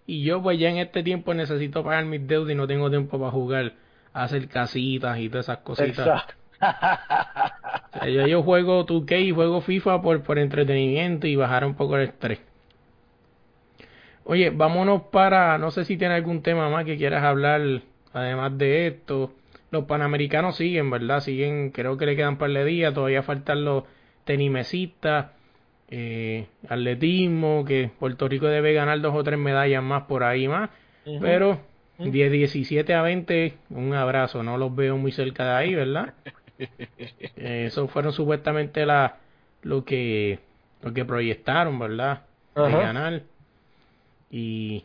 [0.07, 3.19] Y yo pues ya en este tiempo necesito pagar mis deudas y no tengo tiempo
[3.19, 3.73] para jugar,
[4.13, 6.27] hacer casitas y todas esas cositas.
[8.29, 12.41] yo, juego 2K y juego FIFA por, por entretenimiento y bajar un poco el estrés.
[14.25, 17.81] Oye, vámonos para, no sé si tiene algún tema más que quieras hablar,
[18.13, 19.33] además de esto.
[19.71, 21.21] Los panamericanos siguen, ¿verdad?
[21.21, 23.85] Siguen, creo que le quedan un par de días, todavía faltan los
[24.25, 25.27] tenimesistas
[25.95, 30.71] eh, atletismo, que Puerto Rico debe ganar dos o tres medallas más por ahí más,
[31.21, 31.61] pero
[31.99, 36.15] de 17 a 20, un abrazo, no los veo muy cerca de ahí, ¿verdad?
[36.59, 39.19] eh, eso fueron supuestamente la,
[39.63, 40.39] lo que
[40.83, 42.23] lo que proyectaron, ¿verdad?
[42.55, 43.23] De ganar.
[44.31, 44.85] Y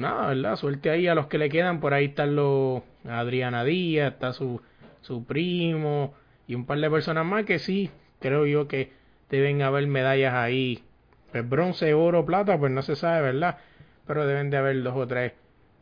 [0.00, 0.56] nada, ¿verdad?
[0.56, 4.60] Suerte ahí a los que le quedan, por ahí están los Adriana Díaz, está su,
[5.02, 6.14] su primo
[6.46, 8.92] y un par de personas más que sí, creo yo que
[9.30, 10.82] deben haber medallas ahí.
[11.30, 13.58] Pues bronce, oro, plata, pues no se sabe, ¿verdad?
[14.06, 15.32] Pero deben de haber dos o tres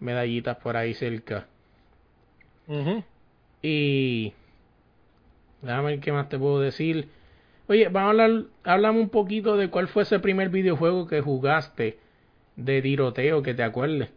[0.01, 1.47] medallitas por ahí cerca.
[3.63, 4.35] Y
[5.63, 7.09] déjame ver qué más te puedo decir.
[7.67, 11.99] Oye, vamos a hablar, háblame un poquito de cuál fue ese primer videojuego que jugaste
[12.59, 14.11] de tiroteo, que te acuerdes.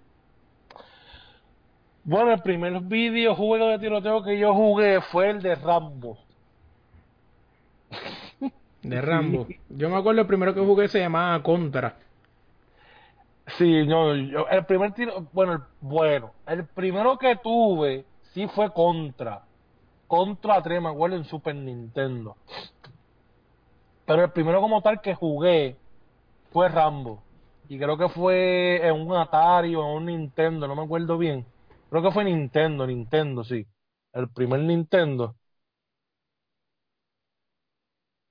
[2.04, 6.18] Bueno, el primer videojuego de tiroteo que yo jugué fue el de Rambo.
[8.82, 9.48] De Rambo.
[9.70, 11.98] Yo me acuerdo el primero que jugué se llamaba Contra.
[13.58, 18.74] Sí, no, yo, el primer tiro, bueno, el, bueno, el primero que tuve sí fue
[18.74, 19.44] Contra.
[20.08, 22.36] Contra 3, me acuerdo, en Super Nintendo.
[24.06, 25.76] Pero el primero como tal que jugué
[26.52, 27.22] fue Rambo.
[27.72, 31.46] Y creo que fue en un Atari o en un Nintendo, no me acuerdo bien.
[31.90, 33.66] Creo que fue Nintendo, Nintendo, sí.
[34.12, 35.38] El primer Nintendo.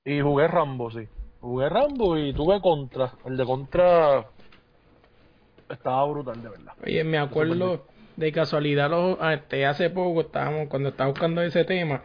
[0.04, 1.08] Y jugué Rambo, sí.
[1.40, 3.14] Jugué Rambo y tuve Contra.
[3.24, 4.26] El de Contra
[5.70, 6.74] estaba brutal, de verdad.
[6.84, 12.02] Oye, me acuerdo de casualidad, los, este, hace poco estábamos, cuando estaba buscando ese tema,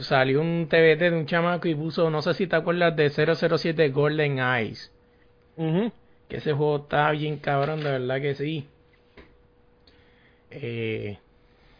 [0.00, 3.88] salió un TBT de un chamaco y puso, no sé si te acuerdas de 007
[3.88, 4.92] Golden Eyes.
[5.56, 5.90] Ujú.
[6.34, 8.66] Que ese juego está bien cabrón, de verdad que sí.
[10.50, 11.16] Eh,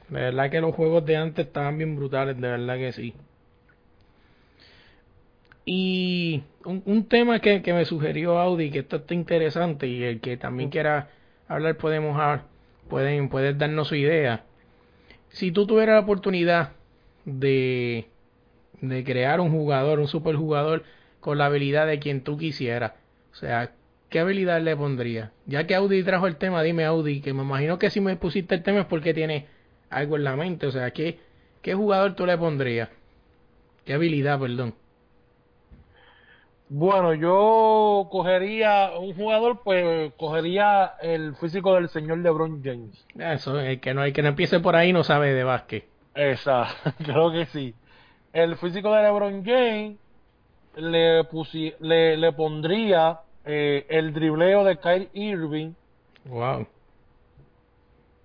[0.09, 3.15] de verdad que los juegos de antes estaban bien brutales, de verdad que sí.
[5.65, 10.21] Y un, un tema que, que me sugirió Audi, que esto está interesante y el
[10.21, 11.09] que también quiera
[11.49, 12.45] hablar podemos hablar,
[12.89, 14.45] pueden, puedes darnos su idea.
[15.31, 16.75] Si tú tuvieras la oportunidad
[17.25, 18.07] de,
[18.81, 20.85] de crear un jugador, un superjugador
[21.19, 22.93] con la habilidad de quien tú quisieras,
[23.33, 23.73] o sea,
[24.09, 25.33] ¿qué habilidad le pondría?
[25.47, 28.55] Ya que Audi trajo el tema, dime Audi, que me imagino que si me pusiste
[28.55, 29.49] el tema es porque tiene
[29.91, 31.21] algo en la mente, o sea, ¿qué,
[31.63, 32.91] qué jugador tú le pondrías?
[33.85, 34.77] ¿Qué habilidad, perdón?
[36.69, 43.09] Bueno, yo cogería un jugador, pues cogería el físico del señor LeBron James.
[43.19, 45.89] Eso, el que no, el que no empiece por ahí no sabe de básquet.
[46.15, 46.67] Esa,
[47.05, 47.75] creo que sí.
[48.33, 49.99] El físico de LeBron James
[50.77, 55.73] le, pusi- le, le pondría eh, el dribleo de Kyle Irving.
[56.27, 56.67] Wow.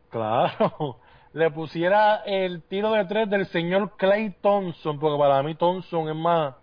[0.10, 0.98] Claro.
[1.34, 6.16] Le pusiera el tiro de tres del señor Clay Thompson, porque para mí Thompson es
[6.16, 6.56] más,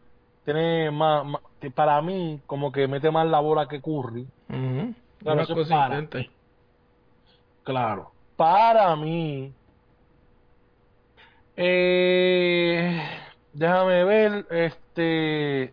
[0.45, 4.27] tiene más, más- que para mí como que mete más la bola que Curry.
[4.49, 4.95] Ujú.
[5.21, 5.99] Claro, Una eso es cosa para.
[6.01, 6.31] intenta.
[7.63, 8.11] Claro.
[8.37, 9.53] Para mí.
[11.57, 13.01] Eh,
[13.53, 15.73] déjame ver, este.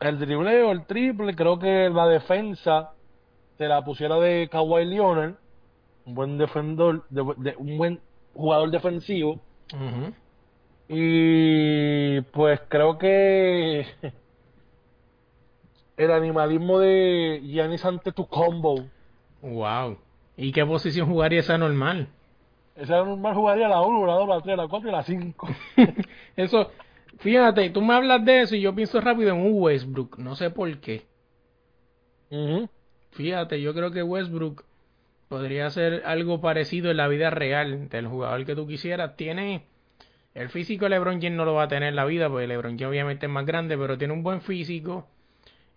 [0.00, 2.92] El dribleo, el triple, creo que la defensa
[3.56, 5.34] se la pusiera de Kawhi Leonard,
[6.04, 8.00] un buen defensor, de, de- un buen
[8.34, 9.40] jugador defensivo.
[10.88, 13.86] Y pues creo que
[15.96, 18.84] el animalismo de Giannis Antetokounmpo
[19.42, 19.98] Wow.
[20.36, 22.08] ¿Y qué posición jugaría esa normal?
[22.74, 25.48] Esa normal jugaría la 1, la 2, la 3, la 4 y la 5.
[26.36, 26.70] Eso,
[27.18, 30.50] fíjate, tú me hablas de eso y yo pienso rápido en un Westbrook, no sé
[30.50, 31.06] por qué.
[33.10, 34.64] Fíjate, yo creo que Westbrook
[35.28, 39.16] podría ser algo parecido en la vida real del jugador que tú quisieras.
[39.16, 39.66] Tiene
[40.34, 42.78] el físico de LeBron James no lo va a tener en la vida, porque LeBron
[42.78, 45.08] James obviamente es más grande, pero tiene un buen físico.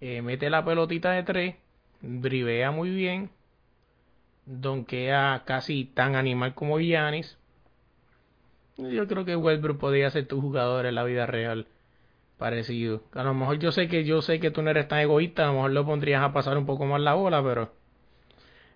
[0.02, 1.56] eh, mete la pelotita de tres,
[2.02, 3.32] drivea muy bien,
[4.48, 7.39] donkea casi tan animal como Giannis.
[8.92, 11.68] Yo creo que Westbrook podría ser tu jugador en la vida real
[12.38, 13.02] parecido.
[13.14, 15.48] A lo mejor yo sé que yo sé que tú no eres tan egoísta, a
[15.48, 17.72] lo mejor lo pondrías a pasar un poco más la bola, pero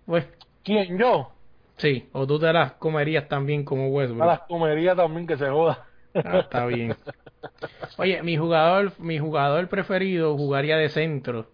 [0.06, 0.26] pues
[0.62, 0.98] ¿Quién?
[0.98, 1.30] Yo.
[1.76, 4.26] sí, o tú te las comerías también como A Westbrook.
[4.26, 5.86] las comerías también que se joda.
[6.22, 6.96] Ah, está bien.
[7.96, 11.50] Oye, mi jugador, mi jugador preferido jugaría de centro.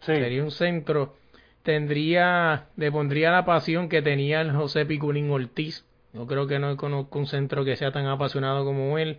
[0.00, 0.12] Sí.
[0.18, 1.14] Sería un centro.
[1.62, 5.86] Tendría, le pondría la pasión que tenía el José Piculín Ortiz.
[6.14, 9.18] Yo creo que no conozco un centro que sea tan apasionado como él.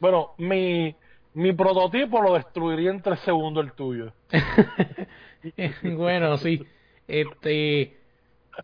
[0.00, 0.94] Bueno, mi,
[1.34, 4.12] mi prototipo lo destruiría en tres segundos el tuyo.
[5.96, 6.62] bueno, sí.
[7.06, 7.96] Este,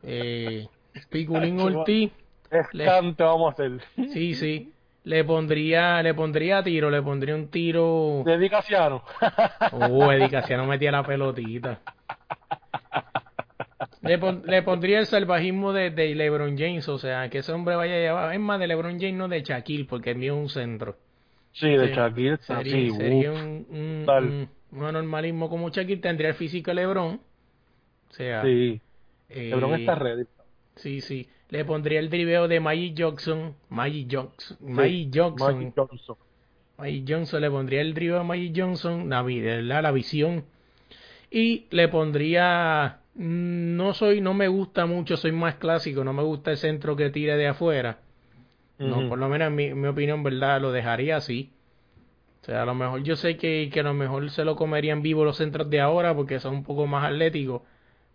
[0.02, 0.68] eh,
[1.10, 2.12] Piculín Ortiz,
[2.72, 3.80] Le- Escante vamos a hacer.
[4.12, 4.72] sí, sí.
[5.04, 8.22] Le pondría, le pondría tiro, le pondría un tiro.
[8.24, 9.02] De Casiano.
[9.72, 11.80] Oh, Eddie Casiano metía la pelotita.
[14.02, 17.74] Le, pon- le pondría el salvajismo de, de LeBron James, o sea, que ese hombre
[17.76, 18.32] vaya a llevar.
[18.34, 20.96] Es más, de LeBron James, no de Shaquille, porque el mío es un centro.
[21.52, 21.94] Sí, de Sí.
[21.94, 22.36] Shaquille.
[22.38, 23.40] Sería, sí, sería uf.
[23.42, 24.24] un, un, Tal.
[24.24, 27.14] un- un anormalismo como Shaquille, tendría el físico de LeBron.
[28.10, 28.80] O sea, Sí.
[29.28, 30.24] eh, LeBron está ready.
[30.76, 31.28] Sí, sí.
[31.50, 33.54] Le pondría el driveo de Magic Johnson.
[33.68, 34.56] Magic Johnson.
[34.60, 35.56] Magic Johnson.
[35.56, 36.16] Magic Johnson.
[36.78, 37.40] Magic Johnson.
[37.40, 39.08] Le pondría el driveo de Magic Johnson.
[39.08, 40.44] La, la, la visión.
[41.30, 42.98] Y le pondría.
[43.14, 46.04] Mm, No soy, no me gusta mucho, soy más clásico.
[46.04, 48.00] No me gusta el centro que tire de afuera.
[48.82, 50.60] No, por lo menos en mi, mi opinión, ¿verdad?
[50.60, 51.52] Lo dejaría así.
[52.42, 55.02] O sea, a lo mejor yo sé que, que a lo mejor se lo comerían
[55.02, 57.62] vivo los centros de ahora porque son un poco más atléticos,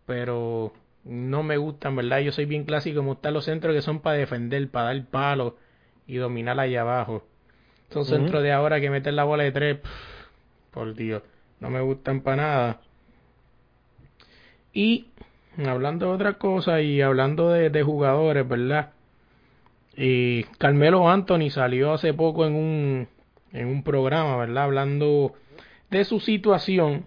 [0.06, 0.74] pero
[1.06, 2.20] no me gustan, ¿verdad?
[2.22, 5.58] Yo soy bien clásico, me gustan los centros que son para defender, para dar palo
[6.08, 7.26] y dominar allá abajo.
[7.92, 9.80] Son centros de ahora que meten la bola de tres,
[10.72, 11.24] por Dios,
[11.60, 12.82] no me gustan para nada.
[14.80, 15.08] Y
[15.58, 18.92] hablando de otra cosa y hablando de, de jugadores, ¿verdad?
[19.94, 23.08] Y Carmelo Anthony salió hace poco en un,
[23.52, 24.64] en un programa, ¿verdad?
[24.64, 25.34] Hablando
[25.90, 27.04] de su situación,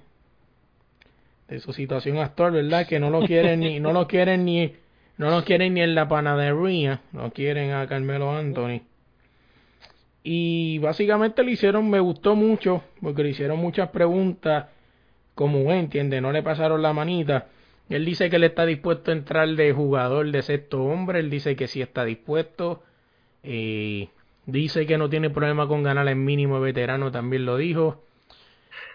[1.48, 2.86] de su situación actual, ¿verdad?
[2.86, 4.74] Que no lo quieren ni, no lo quieren ni,
[5.16, 8.82] no lo quieren ni en la panadería, no quieren a Carmelo Anthony.
[10.22, 14.66] Y básicamente le hicieron, me gustó mucho, porque le hicieron muchas preguntas,
[15.34, 17.46] como entiende, no le pasaron la manita.
[17.94, 21.56] Él dice que él está dispuesto a entrar de jugador de sexto hombre, él dice
[21.56, 22.82] que sí está dispuesto.
[23.42, 24.08] Eh,
[24.46, 28.02] dice que no tiene problema con ganar el mínimo veterano, también lo dijo.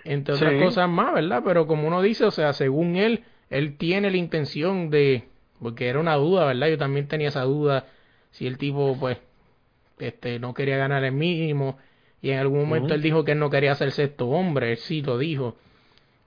[0.04, 1.44] Entre otras cosas más, ¿verdad?
[1.46, 5.26] Pero como uno dice, o sea, según él, él tiene la intención de,
[5.62, 6.68] porque era una duda, ¿verdad?
[6.70, 7.86] Yo también tenía esa duda
[8.32, 9.18] si el tipo, pues,
[10.00, 11.78] este, no quería ganar el mínimo.
[12.22, 15.02] Y en algún momento él dijo que él no quería ser sexto hombre, él sí
[15.02, 15.56] lo dijo.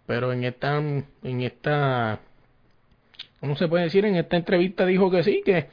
[0.07, 2.21] Pero en esta, en esta
[3.41, 4.05] ¿cómo se puede decir?
[4.05, 5.67] En esta entrevista dijo que sí, que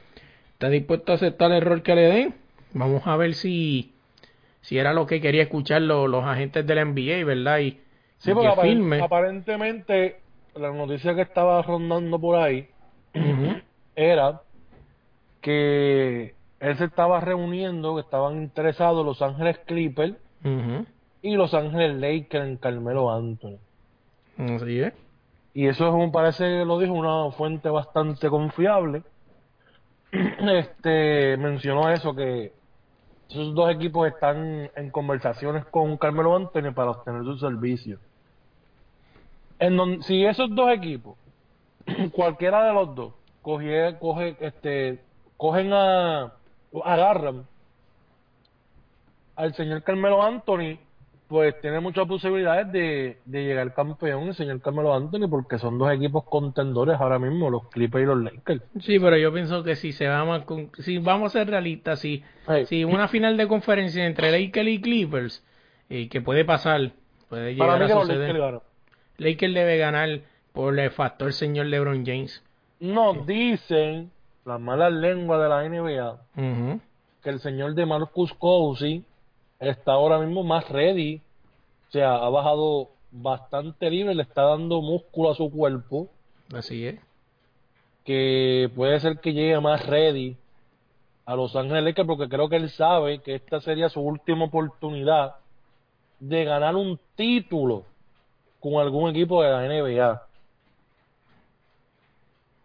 [0.52, 2.34] está dispuesto a aceptar el rol que le den.
[2.72, 3.92] Vamos a ver si,
[4.60, 7.58] si era lo que quería escuchar los, los agentes del NBA, ¿verdad?
[7.60, 7.80] Y,
[8.18, 8.48] sí, porque
[9.00, 10.20] aparentemente
[10.54, 12.68] la noticia que estaba rondando por ahí
[13.94, 14.42] era
[15.40, 20.14] que él se estaba reuniendo, que estaban interesados Los Ángeles Clippers
[21.22, 23.58] y Los Ángeles Lakers en Carmelo Anthony.
[24.36, 24.92] Así es.
[25.58, 29.02] Y eso es, me parece, lo dijo una fuente bastante confiable.
[30.12, 32.52] Este mencionó eso que
[33.28, 37.98] esos dos equipos están en conversaciones con Carmelo Anthony para obtener su servicio.
[39.58, 41.18] En si esos dos equipos,
[42.12, 45.02] cualquiera de los dos, coge, coge, este,
[45.36, 46.34] cogen a,
[46.84, 47.48] agarran
[49.34, 50.78] al señor Carmelo Anthony
[51.28, 55.92] pues tiene muchas posibilidades de, de llegar campeón el señor Carmelo Anthony porque son dos
[55.92, 58.62] equipos contendores ahora mismo, los Clippers y los Lakers.
[58.80, 62.24] Sí, pero yo pienso que si se va con, si vamos a ser realistas, si,
[62.64, 65.44] si una final de conferencia entre Lakers y Clippers,
[65.90, 66.92] y que puede pasar,
[67.28, 68.34] puede llegar a suceder.
[68.34, 68.62] Lakers,
[69.18, 70.20] Lakers debe ganar
[70.52, 72.42] por el factor señor LeBron James.
[72.80, 74.10] No dicen
[74.46, 76.80] las malas lenguas de la NBA
[77.22, 79.04] que el señor de Marcus Cousy
[79.60, 81.20] está ahora mismo más ready.
[81.88, 86.08] O sea, ha bajado bastante libre, le está dando músculo a su cuerpo.
[86.54, 87.00] Así es.
[88.04, 90.36] Que puede ser que llegue más ready
[91.26, 95.36] a Los Ángeles Lakers porque creo que él sabe que esta sería su última oportunidad
[96.20, 97.84] de ganar un título
[98.60, 100.22] con algún equipo de la NBA.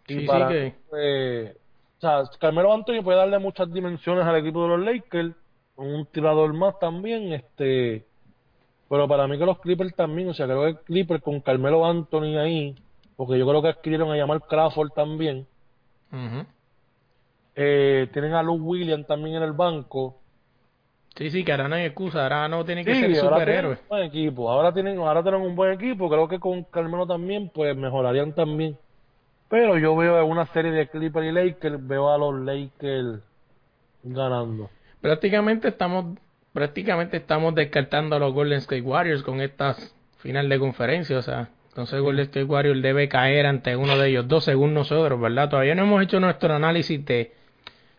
[0.07, 0.75] Sí, sí que...
[0.89, 1.55] Pues,
[1.97, 5.33] o sea, Carmelo Anthony puede darle muchas dimensiones al equipo de los Lakers
[5.75, 8.05] un tirador más también, este,
[8.89, 12.37] pero para mí que los Clippers también, o sea, creo que Clippers con Carmelo Anthony
[12.37, 12.75] ahí,
[13.15, 15.47] porque yo creo que adquirieron a llamar Crawford también.
[17.55, 20.19] eh, tienen a Luke Williams también en el banco.
[21.15, 23.79] Sí, sí, que ahora no hay excusa, ahora no tienen que ser superhéroes.
[23.81, 27.51] Un buen equipo, ahora tienen, ahora tienen un buen equipo, creo que con Carmelo también,
[27.53, 28.77] pues mejorarían también.
[29.49, 33.21] Pero yo veo una serie de Clippers y Lakers, veo a los Lakers
[34.01, 34.69] ganando
[35.03, 36.17] prácticamente estamos
[36.53, 41.49] prácticamente estamos descartando a los Golden State Warriors con estas final de conferencia, o sea,
[41.67, 45.49] entonces Golden State Warriors debe caer ante uno de ellos dos según nosotros, ¿verdad?
[45.49, 47.33] Todavía no hemos hecho nuestro análisis de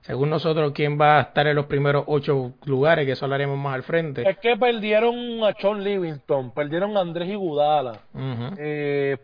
[0.00, 3.74] según nosotros quién va a estar en los primeros ocho lugares, que eso hablaremos más
[3.74, 4.26] al frente.
[4.28, 8.00] Es que perdieron a Sean Livingston, perdieron a Andrés Iguodala,
[8.59, 9.18] eh,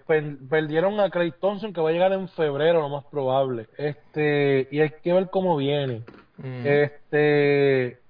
[0.51, 3.69] perdieron a Craig Thompson que va a llegar en febrero, lo más probable.
[3.79, 6.03] Este y hay que ver cómo viene.
[6.43, 8.01] Este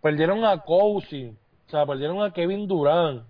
[0.00, 1.34] perdieron a Cousy,
[1.66, 3.22] o sea, perdieron a Kevin Durant.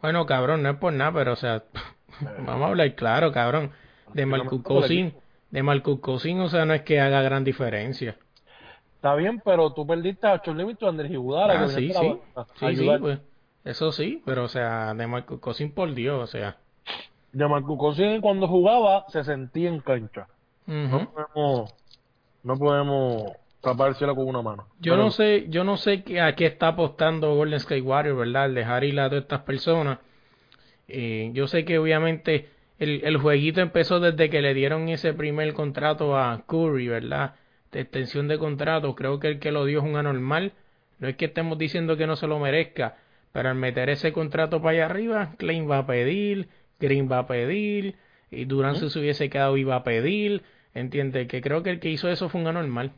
[0.00, 1.64] Bueno, cabrón, no es por nada, pero o sea,
[2.38, 3.70] vamos a hablar claro, cabrón.
[4.12, 5.14] De Marcus Cousin,
[5.50, 8.16] de Marcus Cousin, o sea, no es que haga gran diferencia.
[8.94, 11.64] Está bien, pero tú perdiste a Chon y Andrés Iguodala.
[11.64, 12.20] Ah, sí, sí.
[12.54, 13.20] Sí, sí, pues.
[13.64, 16.56] Eso sí, pero o sea, de Marcus Cousin por Dios, o sea.
[17.32, 20.28] De Marcus Cousin cuando jugaba se sentía en cancha.
[20.66, 21.74] No podemos,
[22.42, 24.66] no podemos con una mano.
[24.80, 28.44] Yo no sé, yo no sé a qué está apostando Golden State Warriors, ¿verdad?
[28.44, 29.98] Al dejar ir a todas estas personas.
[30.88, 32.48] Eh, yo sé que obviamente
[32.78, 37.34] el, el jueguito empezó desde que le dieron ese primer contrato a Curry, ¿verdad?
[37.72, 38.94] De extensión de contrato.
[38.94, 40.52] Creo que el que lo dio es un anormal.
[40.98, 42.96] No es que estemos diciendo que no se lo merezca,
[43.32, 46.48] Pero al meter ese contrato para allá arriba, Klein va a pedir,
[46.80, 47.96] Green va a pedir,
[48.30, 50.42] y Durant si se hubiese quedado iba a pedir,
[50.74, 52.92] entiende Que creo que el que hizo eso fue un anormal.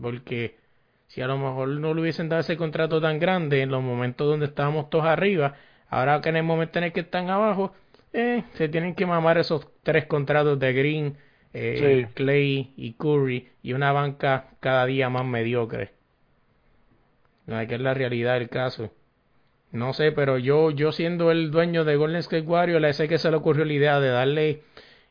[0.00, 0.56] Porque
[1.08, 4.26] si a lo mejor no le hubiesen dado ese contrato tan grande en los momentos
[4.26, 5.56] donde estábamos todos arriba,
[5.88, 7.74] ahora que en el momento en el que están abajo,
[8.12, 11.16] eh, se tienen que mamar esos tres contratos de Green,
[11.54, 15.92] eh, Clay y Curry y una banca cada día más mediocre.
[17.46, 18.90] No, que es la realidad del caso.
[19.72, 23.18] No sé, pero yo, yo siendo el dueño de Golden State Warriors, le sé que
[23.18, 24.62] se le ocurrió la idea de darle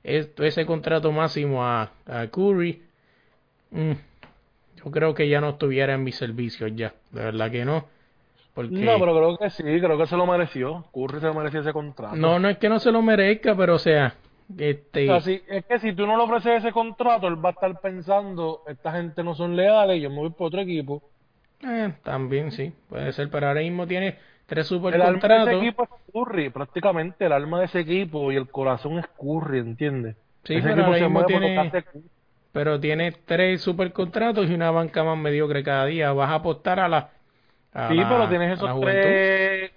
[0.04, 2.84] ese contrato máximo a, a Curry.
[3.72, 3.94] Mm,
[4.84, 6.94] yo creo que ya no estuviera en mis servicios ya.
[7.12, 7.86] De verdad que no.
[8.54, 8.72] Porque...
[8.72, 10.86] No, pero creo que sí, creo que se lo mereció.
[10.94, 12.16] Curry se lo merecía ese contrato.
[12.16, 14.16] No, no es que no se lo merezca, pero o sea,
[14.58, 15.10] este...
[15.10, 17.80] O sea, es que si tú no le ofreces ese contrato, él va a estar
[17.80, 21.02] pensando, esta gente no son leales, yo me voy por otro equipo.
[21.64, 24.18] Eh, también sí, puede ser, pero ahora mismo tiene
[24.48, 25.46] tres super el contratos.
[25.46, 29.08] de ese equipo es Curry, prácticamente el alma de ese equipo y el corazón es
[29.08, 30.18] Curry, ¿entiendes?
[30.44, 31.72] Sí, pero ahora mismo tiene...
[32.52, 36.12] Pero tiene tres super contratos y una banca más mediocre cada día.
[36.12, 37.12] Vas a apostar a la
[37.90, 39.72] sí, pero tienes esos tres,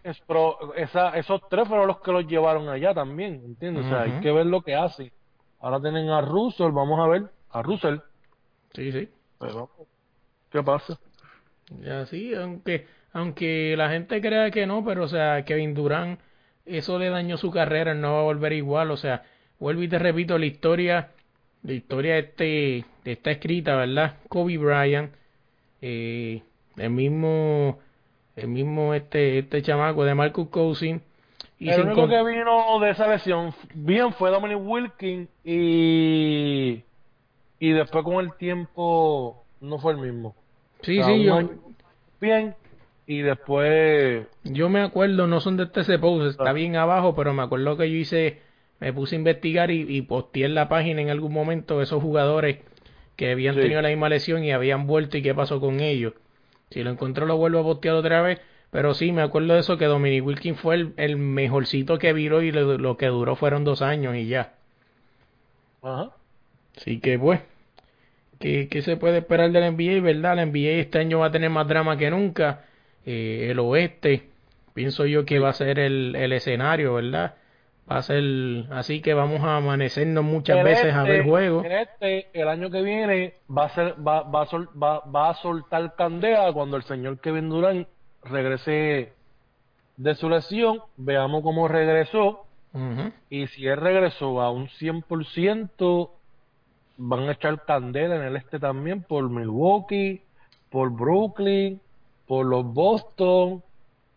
[1.14, 3.86] esos tres fueron los que los llevaron allá también, ¿entiendes?
[3.86, 5.12] O sea, hay que ver lo que hace.
[5.60, 7.98] Ahora tienen a Russell, vamos a ver, a Russell.
[8.74, 9.08] Sí, sí.
[9.38, 9.70] Pero,
[10.50, 10.98] ¿qué pasa?
[11.80, 16.20] Ya sí, aunque, aunque la gente crea que no, pero o sea, Kevin Durant,
[16.66, 19.22] eso le dañó su carrera, no va a volver igual, o sea,
[19.58, 21.10] vuelvo y te repito, la historia,
[21.64, 24.18] la historia este, está escrita, ¿verdad?
[24.28, 25.12] Kobe Bryant,
[25.80, 26.42] eh,
[26.76, 27.78] el mismo
[28.36, 31.00] el mismo este este chamaco de Marcus Cousin
[31.58, 36.82] y el único que vino de esa lesión bien fue Dominic Wilkins y
[37.60, 40.34] y después con el tiempo no fue el mismo
[40.82, 41.48] sí sí yo
[42.20, 42.56] bien
[43.06, 47.42] y después yo me acuerdo no son de este post está bien abajo pero me
[47.44, 48.40] acuerdo que yo hice
[48.84, 52.58] me puse a investigar y, y posteé en la página en algún momento esos jugadores
[53.16, 56.14] que habían tenido la misma lesión y habían vuelto y qué pasó con ellos
[56.74, 58.40] si lo encuentro lo vuelvo a postear otra vez.
[58.70, 62.42] Pero sí, me acuerdo de eso que Dominic Wilkins fue el, el mejorcito que viró
[62.42, 64.54] y lo, que duró fueron dos años y ya.
[65.80, 66.10] Ajá.
[66.76, 67.40] Así que pues,
[68.40, 70.02] ¿qué, ¿qué, se puede esperar del NBA?
[70.02, 70.40] ¿Verdad?
[70.40, 72.64] El NBA este año va a tener más drama que nunca.
[73.06, 74.30] Eh, el oeste,
[74.72, 77.36] pienso yo que va a ser el, el escenario, ¿verdad?
[77.90, 78.24] Va a ser
[78.70, 81.66] así que vamos a amanecernos muchas veces a ver este, juegos.
[81.66, 85.30] En este, el año que viene va a ser va, va, a sol, va, va,
[85.30, 87.86] a soltar candela cuando el señor Kevin Durant
[88.22, 89.12] regrese
[89.96, 92.46] de su lesión, veamos cómo regresó.
[93.30, 96.10] Y si él regresó a un 100%,
[96.96, 100.22] van a echar candela en el este también por Milwaukee,
[100.70, 101.80] por Brooklyn,
[102.26, 103.62] por los Boston,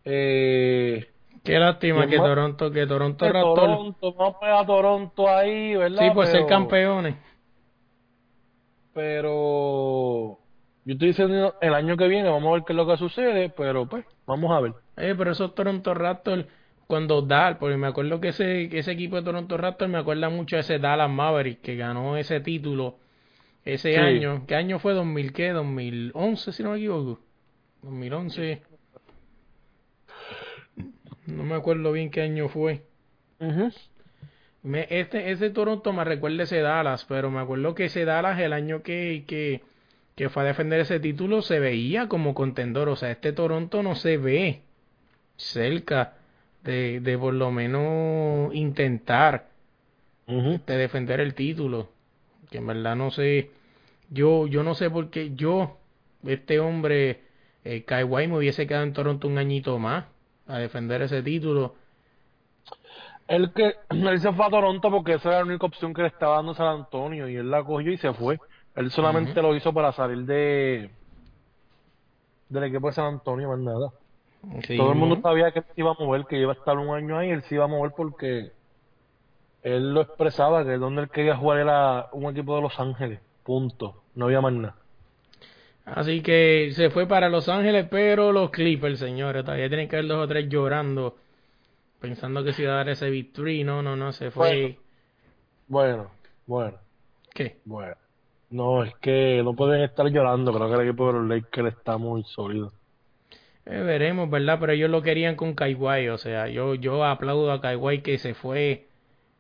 [0.06, 1.08] eh,
[1.48, 6.04] Qué lástima que Toronto, que Toronto que Toronto, vamos a Toronto ahí, ¿verdad?
[6.04, 7.16] Sí, por ser campeones.
[8.94, 10.40] Pero
[10.84, 13.50] yo estoy diciendo el año que viene, vamos a ver qué es lo que sucede,
[13.50, 14.74] pero pues, vamos a ver.
[14.98, 16.46] Eh, pero esos Toronto Raptors,
[16.86, 20.58] cuando Dallas, porque me acuerdo que ese, ese equipo de Toronto Raptors me acuerda mucho
[20.58, 22.96] de ese Dallas Maverick que ganó ese título
[23.64, 24.44] ese año.
[24.48, 24.94] ¿Qué año fue?
[24.94, 25.54] ¿2000 qué?
[25.54, 27.22] ¿2011 si no me equivoco?
[27.84, 28.62] 2011.
[31.28, 32.84] No me acuerdo bien qué año fue.
[34.64, 38.54] me, este, ese Toronto me recuerda ese Dallas, pero me acuerdo que ese Dallas el
[38.54, 39.62] año que, que,
[40.16, 42.88] que fue a defender ese título se veía como contendor.
[42.90, 44.62] O sea, este Toronto no se ve
[45.36, 46.14] cerca
[46.64, 49.50] de, de por lo menos intentar
[50.28, 51.90] de defender el título.
[52.50, 53.52] Que en verdad no sé.
[54.10, 55.78] Yo, yo no sé por qué yo,
[56.26, 57.20] este hombre,
[57.66, 60.06] eh, Kawhi, me hubiese quedado en Toronto un añito más
[60.48, 61.76] a defender ese título.
[63.28, 66.08] Él que él se fue a Toronto porque esa era la única opción que le
[66.08, 68.40] estaba dando San Antonio y él la cogió y se fue.
[68.76, 70.92] Él solamente lo hizo para salir de
[72.50, 73.92] del equipo de San Antonio, más nada.
[74.78, 77.18] Todo el mundo sabía que se iba a mover, que iba a estar un año
[77.18, 78.52] ahí, él se iba a mover porque
[79.64, 84.04] él lo expresaba que donde él quería jugar era un equipo de Los Ángeles, punto,
[84.16, 84.76] no había más nada.
[85.88, 90.08] Así que se fue para Los Ángeles, pero los Clippers, señores, todavía tienen que ver
[90.08, 91.16] dos o tres llorando,
[92.02, 93.64] pensando que se iba a dar ese victory.
[93.64, 94.78] No, no, no, se fue.
[95.68, 96.12] Bueno,
[96.46, 96.78] bueno.
[97.34, 97.58] ¿Qué?
[97.64, 97.96] Bueno.
[98.50, 100.54] No, es que no pueden estar llorando.
[100.54, 102.74] Creo que el equipo de los Lakers está muy sólido.
[103.66, 104.58] Eh, veremos, ¿verdad?
[104.60, 106.10] Pero ellos lo querían con Kawhi.
[106.10, 108.88] O sea, yo, yo aplaudo a Kawhi que se fue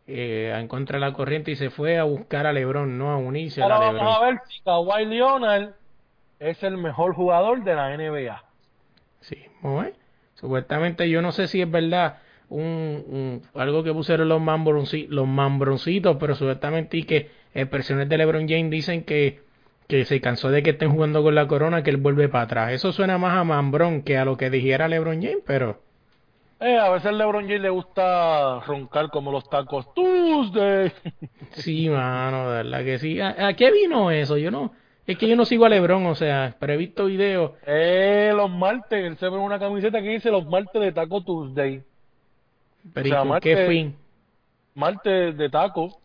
[0.06, 3.18] eh, en contra de la corriente y se fue a buscar a LeBron, no a
[3.18, 3.98] unirse a LeBron.
[3.98, 5.74] Vamos a ver si Kawhi Leonard
[6.40, 8.44] es el mejor jugador de la NBA.
[9.22, 9.94] Sí, muy
[10.36, 12.20] Supuestamente, yo no sé si es verdad,
[12.50, 18.18] un, un algo que pusieron los, mambroncitos, los mambroncitos, pero supuestamente y que expresiones de
[18.18, 19.42] LeBron James dicen que,
[19.88, 22.72] que se cansó de que estén jugando con la corona, que él vuelve para atrás.
[22.72, 25.82] Eso suena más a mambrón que a lo que dijera LeBron James, pero...
[26.60, 30.92] Eh, a veces LeBron James le gusta roncar como los tacos Tuesday.
[31.52, 33.20] sí, mano, de verdad que sí.
[33.22, 34.38] ¿A, qué vino eso?
[34.38, 34.72] Yo no...
[35.08, 37.54] Es que yo no sigo a LeBron, o sea, pero he visto videos.
[37.66, 41.82] Eh, los martes, él se ve una camiseta que dice los martes de Taco Tuesday.
[42.94, 43.96] Pero qué fin?
[44.76, 46.00] Martes de taco.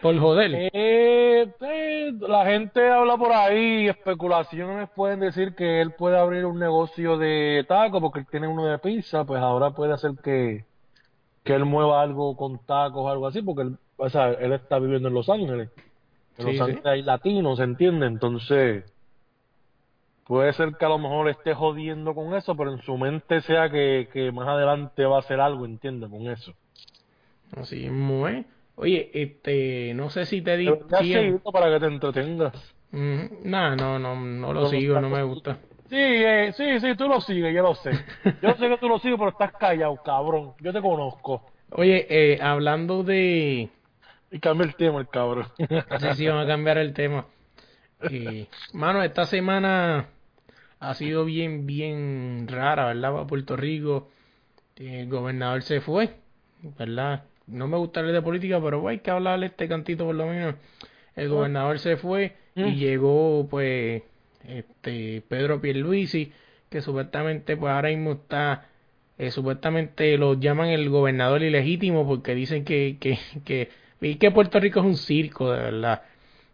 [0.00, 0.70] Por joder.
[0.72, 6.58] Eh, eh, la gente habla por ahí, especulaciones pueden decir que él puede abrir un
[6.58, 10.64] negocio de taco porque él tiene uno de pizza, pues ahora puede hacer que,
[11.44, 14.80] que él mueva algo con tacos o algo así, porque él, o sea, él está
[14.80, 15.70] viviendo en Los Ángeles.
[16.38, 18.06] En Los Ángeles hay latinos, ¿se entiende?
[18.06, 18.84] Entonces,
[20.24, 23.70] puede ser que a lo mejor esté jodiendo con eso, pero en su mente sea
[23.70, 26.10] que, que más adelante va a hacer algo, ¿entiendes?
[26.10, 26.54] Con eso.
[27.56, 30.68] Así muy Oye, este, no sé si te di
[31.52, 32.74] para que te entretengas.
[32.90, 35.58] no, no, no, no lo sigo, no me gusta.
[35.88, 37.90] Sí, eh, sí, sí, tú lo sigues, yo lo sé.
[38.40, 40.54] Yo sé que tú lo sigues, pero estás callado, cabrón.
[40.60, 41.42] Yo te conozco.
[41.72, 43.68] Oye, eh, hablando de...
[44.32, 45.46] Y cambia el tema, el cabrón.
[45.58, 47.26] Sí, sí, vamos a cambiar el tema.
[48.10, 50.08] Eh, mano, esta semana
[50.80, 53.12] ha sido bien, bien rara, ¿verdad?
[53.12, 54.10] Para Puerto Rico.
[54.76, 56.16] El gobernador se fue,
[56.78, 57.24] ¿verdad?
[57.46, 60.54] no me gusta hablar de política, pero hay que hablarle este cantito por lo menos.
[61.14, 62.74] El gobernador se fue y mm.
[62.74, 64.02] llegó pues
[64.46, 66.32] este Pedro Pierluisi,
[66.70, 68.68] que supuestamente pues ahora mismo está
[69.18, 73.68] eh, supuestamente lo llaman el gobernador ilegítimo porque dicen que que que
[74.02, 76.02] y que Puerto Rico es un circo, de verdad.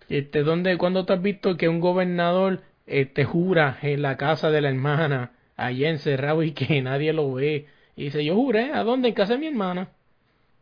[0.08, 4.60] Este, ¿dónde, cuando tú has visto que un gobernador este, jura en la casa de
[4.60, 7.66] la hermana, allá encerrado y que nadie lo ve?
[7.96, 9.08] Y dice, yo juré, ¿a dónde?
[9.08, 9.88] En casa de mi hermana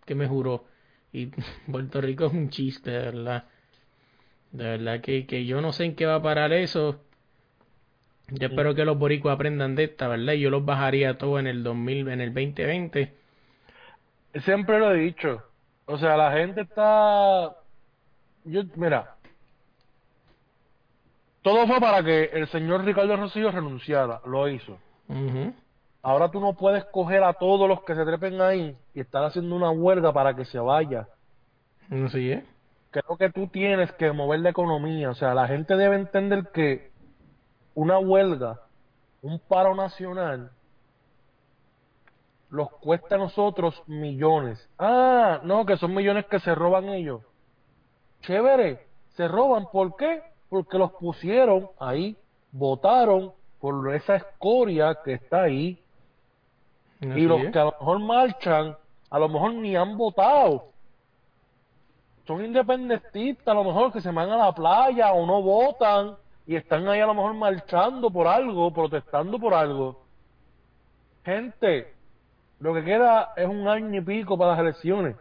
[0.07, 0.65] que me juró.
[1.13, 1.27] Y
[1.71, 3.45] Puerto Rico es un chiste, de verdad.
[4.53, 7.03] De verdad que, que yo no sé en qué va a parar eso.
[8.29, 10.33] Yo espero que los boricos aprendan de esta, ¿verdad?
[10.33, 13.13] Yo los bajaría todo en el 2000, en el 2020.
[14.41, 15.43] Siempre lo he dicho.
[15.87, 17.55] O sea, la gente está...
[18.45, 19.17] Yo, mira,
[21.43, 24.21] todo fue para que el señor Ricardo Rosillo renunciara.
[24.27, 24.79] Lo hizo.
[26.03, 29.55] Ahora tú no puedes coger a todos los que se trepen ahí y estar haciendo
[29.55, 31.09] una huelga para que se vaya.
[31.89, 32.45] No sé, ¿eh?
[32.91, 35.11] Creo que tú tienes que mover la economía.
[35.11, 36.91] O sea, la gente debe entender que
[37.75, 38.61] una huelga,
[39.23, 40.51] un paro nacional,
[42.51, 44.69] los cuesta a nosotros millones.
[44.79, 47.23] Ah, no, que son millones que se roban ellos.
[48.23, 48.87] Chévere,
[49.17, 49.67] se roban.
[49.71, 50.23] ¿Por qué?
[50.49, 52.17] Porque los pusieron ahí,
[52.53, 55.83] votaron por esa escoria que está ahí
[57.01, 58.77] y los que a lo mejor marchan,
[59.11, 60.71] a lo mejor ni han votado.
[62.27, 66.17] Son independentistas, a lo mejor que se van a la playa o no votan
[66.47, 70.03] y están ahí a lo mejor marchando por algo, protestando por algo.
[71.25, 71.96] Gente,
[72.59, 75.17] lo que queda es un año y pico para las elecciones.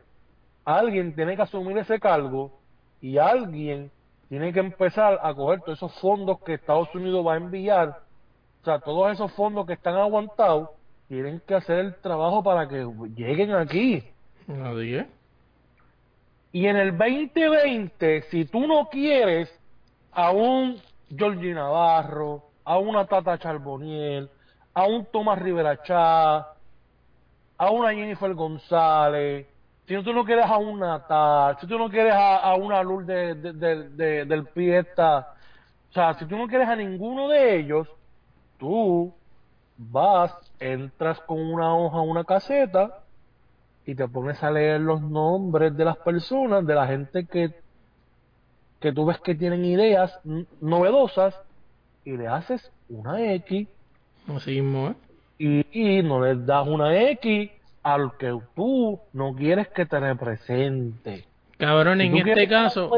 [0.63, 2.59] Alguien tiene que asumir ese cargo
[3.01, 3.91] y alguien
[4.29, 8.01] tiene que empezar a coger todos esos fondos que Estados Unidos va a enviar,
[8.61, 10.69] o sea, todos esos fondos que están aguantados
[11.07, 14.03] tienen que hacer el trabajo para que lleguen aquí.
[14.47, 15.07] Nadie.
[16.51, 19.53] Y en el 2020, si tú no quieres
[20.11, 24.29] a un Georgie Navarro, a una Tata Charboniel,
[24.73, 26.54] a un Tomás Rivera Chá,
[27.57, 29.47] a una Jennifer González,
[29.87, 33.35] si tú no quieres a un Natal, si tú no quieres a, una Luz de,
[33.35, 35.33] de, del Piesta,
[35.89, 37.87] o sea, si tú no quieres a ninguno de ellos,
[38.57, 39.13] tú
[39.77, 43.03] vas, entras con una hoja, una caseta
[43.85, 47.53] y te pones a leer los nombres de las personas, de la gente que,
[48.79, 50.19] que tú ves que tienen ideas
[50.61, 51.39] novedosas
[52.03, 53.67] y le haces una X.
[54.27, 54.95] Así mismo, ¿eh?
[55.37, 57.51] Y, no les das una X
[57.83, 61.25] al que tú no quieres que te represente.
[61.57, 62.91] Cabrón, en este caso.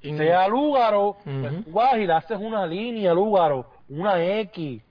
[0.00, 4.82] sea Lúgaro, pues vas y le haces una línea, Lúgaro, una X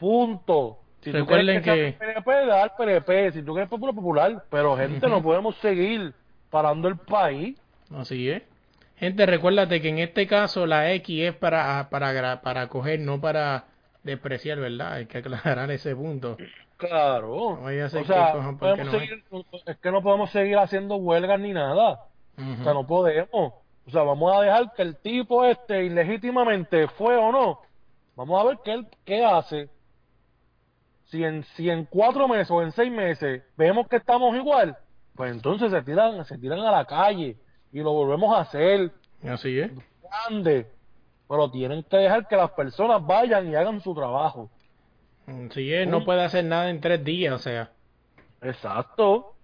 [0.00, 0.78] Punto.
[1.02, 1.92] Si Recuerden tú que, que...
[1.92, 3.32] PNP, dar PNP.
[3.32, 4.44] Si tú quieres popular, popular.
[4.50, 6.14] Pero, gente, no podemos seguir
[6.48, 7.58] parando el país.
[7.94, 8.42] Así es.
[8.96, 13.64] Gente, recuérdate que en este caso la X es para, para, para coger, no para
[14.02, 14.94] despreciar, ¿verdad?
[14.94, 16.36] Hay que aclarar ese punto.
[16.76, 17.34] Claro.
[17.34, 18.34] o sea,
[19.66, 22.06] es que no podemos seguir haciendo huelgas ni nada.
[22.36, 23.28] O sea, no podemos.
[23.32, 27.60] O sea, vamos a dejar que el tipo este ilegítimamente fue o no.
[28.16, 29.68] Vamos a ver qué, qué hace
[31.10, 34.76] si en, si en cuatro meses o en seis meses vemos que estamos igual,
[35.16, 37.36] pues entonces se tiran, se tiran a la calle
[37.72, 38.92] y lo volvemos a hacer
[39.24, 39.70] Así es.
[40.02, 40.66] grande.
[41.30, 44.50] Pero tienen que dejar que las personas vayan y hagan su trabajo.
[45.28, 47.70] Así es, no puede hacer nada en tres días, o sea.
[48.42, 49.34] Exacto.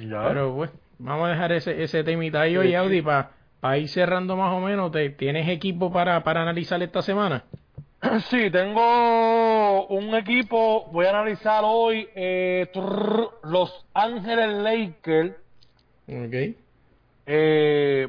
[0.00, 0.24] Ya.
[0.26, 4.52] Pero pues, vamos a dejar ese, ese temita ahí hoy, Audi, para ir cerrando más
[4.52, 4.90] o menos.
[4.90, 7.44] ¿te, ¿Tienes equipo para, para analizar esta semana?
[8.30, 12.68] Sí, tengo un equipo, voy a analizar hoy eh,
[13.44, 15.36] Los Ángeles Lakers.
[16.08, 16.56] Ok.
[17.26, 18.08] Eh,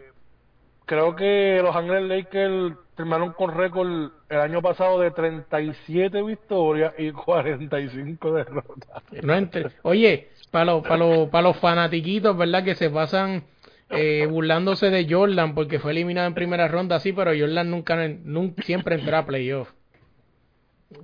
[0.91, 7.11] creo que Los Ángeles Lakers terminaron con récord el año pasado de 37 victorias y
[7.13, 9.01] 45 derrotas.
[9.23, 12.65] No ent- Oye, para los, para los, para los fanatiquitos, ¿verdad?
[12.65, 13.45] Que se pasan
[13.89, 18.61] eh, burlándose de Jordan porque fue eliminado en primera ronda, sí, pero Jordan nunca, nunca
[18.63, 19.71] siempre entró a playoff.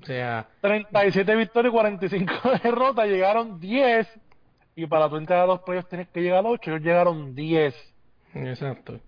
[0.01, 2.33] O sea, 37 victorias y 45
[2.63, 4.05] derrotas, llegaron 10
[4.75, 7.93] y para tú entrar a los playoffs tienes que llegar a 8, ellos llegaron 10.
[8.35, 8.99] exacto.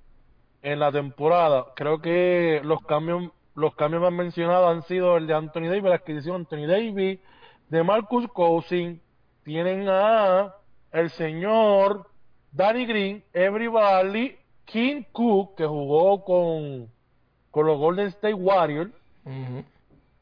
[0.61, 1.67] En la temporada.
[1.75, 5.95] Creo que los cambios los cambios más mencionados han sido el de Anthony Davis, la
[5.95, 7.19] adquisición de Anthony Davis,
[7.67, 9.01] de Marcus Cousins,
[9.43, 10.55] tienen a
[10.93, 12.07] el señor
[12.51, 16.89] Danny Green, Everybody, King Cook, que jugó con,
[17.51, 18.91] con los Golden State Warriors,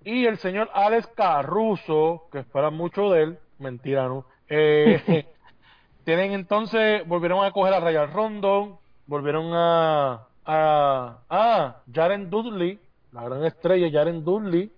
[0.04, 4.26] y el señor Alex Caruso, que esperan mucho de él, mentira, ¿no?
[4.50, 5.26] Eh,
[6.06, 12.80] tienen entonces, volvieron a coger a Ryan Rondon, volvieron a, a, a Jaren Dudley,
[13.12, 14.72] la gran estrella Jaren Dudley,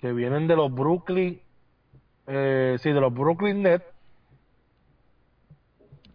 [0.00, 1.40] que vienen de los Brooklyn,
[2.26, 3.84] eh, sí, de los Brooklyn Nets.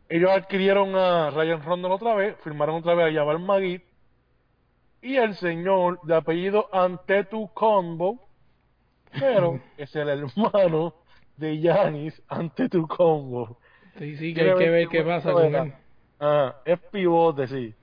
[0.08, 3.82] Ellos adquirieron a Ryan Rondon otra vez, firmaron otra vez a Jabal Magui,
[5.02, 8.20] y el señor de apellido Antetu Combo,
[9.20, 10.96] pero es el hermano
[11.38, 13.58] de Yanis Antetokounmpo.
[14.00, 15.74] Sí, sí, que hay que ver qué pasa con él.
[16.20, 17.74] Ah, es pivote, sí.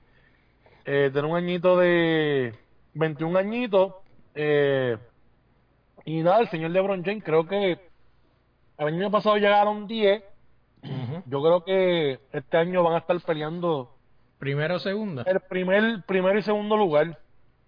[0.85, 2.53] Eh, tiene un añito de
[2.93, 3.93] 21 añitos.
[4.35, 4.97] Eh,
[6.05, 7.79] y nada, el señor LeBron James, creo que
[8.77, 10.23] el año pasado llegaron 10.
[10.83, 11.23] Ujú.
[11.27, 13.95] Yo creo que este año van a estar peleando
[14.39, 15.23] Primero o segunda.
[15.25, 17.17] el primer, primero y segundo lugar.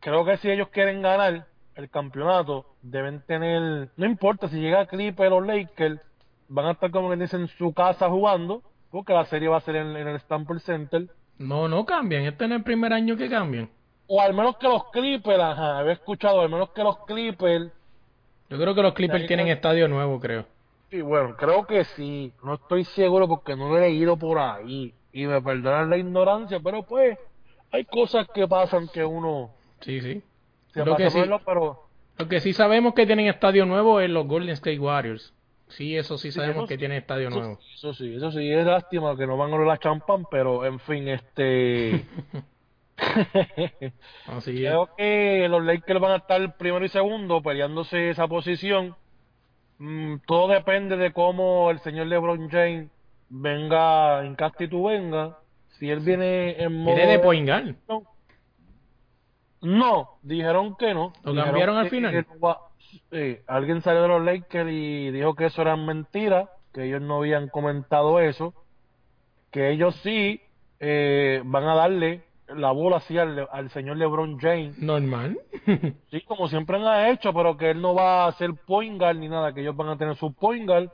[0.01, 5.31] Creo que si ellos quieren ganar el campeonato, deben tener, no importa si llega Clipper
[5.31, 6.01] o Lakers,
[6.49, 8.61] van a estar como que dicen en su casa jugando,
[8.91, 11.07] porque la serie va a ser en, en el Stamford Center.
[11.37, 12.23] No, no cambian.
[12.23, 13.69] Este no es el primer año que cambian.
[14.07, 17.71] O al menos que los Clippers, ajá, había escuchado, al menos que los Clippers,
[18.49, 20.45] Yo creo que los Clippers tienen estadio nuevo, creo.
[20.91, 24.93] y bueno, creo que sí, no estoy seguro porque no lo he leído por ahí,
[25.11, 27.17] y me perdonan la ignorancia, pero pues,
[27.71, 29.49] hay cosas que pasan que uno
[29.81, 30.21] Sí, sí.
[30.71, 31.81] se Lo que sí- verlo, pero
[32.17, 35.33] Lo que sí sabemos que tienen estadio nuevo es los Golden State Warriors.
[35.67, 36.79] Sí, eso sí Sí, sabemos eso que sí.
[36.79, 37.59] tienen estadio Eso, nuevo.
[37.73, 41.07] eso sí, eso sí, es lástima que no van a la champán, pero en fin,
[41.07, 42.05] este.
[44.27, 44.71] Así es.
[44.71, 48.95] Creo que los Lakers van a estar primero y segundo peleándose esa posición.
[49.79, 52.89] Mm, todo depende de cómo el señor LeBron James
[53.29, 55.37] venga en Castitu venga.
[55.79, 56.95] Si él viene en modo.
[56.95, 57.75] Viene de Poingal.
[59.61, 61.11] No, dijeron que no.
[61.23, 62.25] ¿Lo cambiaron al final?
[62.43, 62.64] va-
[63.11, 67.17] sí, alguien salió de los Lakers y dijo que eso era mentira, que ellos no
[67.17, 68.53] habían comentado eso,
[69.51, 70.41] que ellos sí
[70.79, 75.39] eh, van a darle la bola así al, al señor LeBron James, Normal.
[76.11, 79.29] sí, como siempre han hecho, pero que él no va a ser point guard ni
[79.29, 80.89] nada, que ellos van a tener su point guard,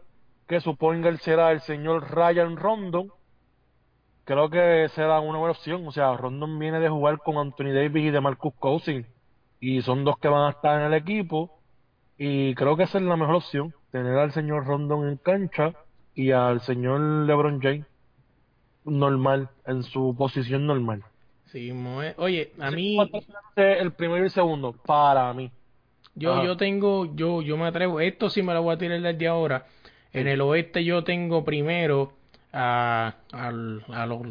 [0.47, 3.11] que su point guard será el señor Ryan Rondon.
[4.23, 5.87] Creo que será una buena opción.
[5.87, 9.07] O sea, Rondon viene de jugar con Anthony Davis y de Marcus Cousins.
[9.59, 11.60] Y son dos que van a estar en el equipo.
[12.23, 13.73] Y creo que esa es la mejor opción.
[13.91, 15.73] Tener al señor Rondon en cancha
[16.13, 17.85] y al señor LeBron James
[18.85, 21.03] normal, en su posición normal.
[21.47, 22.97] sí, Moe- Oye, a mí,
[23.55, 25.49] El primero y el segundo, para mí.
[26.15, 26.43] yo, Ajá.
[26.45, 29.65] yo tengo, yo, yo me atrevo, esto sí me lo voy a tirar desde ahora.
[30.13, 32.13] En el oeste yo tengo primero
[32.53, 34.21] a, al- a, los,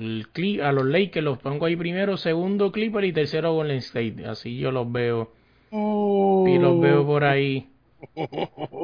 [0.62, 4.24] a los Lakers, los pongo ahí primero, segundo Clipper y tercero Golden State.
[4.26, 5.32] Así yo los veo.
[5.72, 7.68] Y los veo por ahí.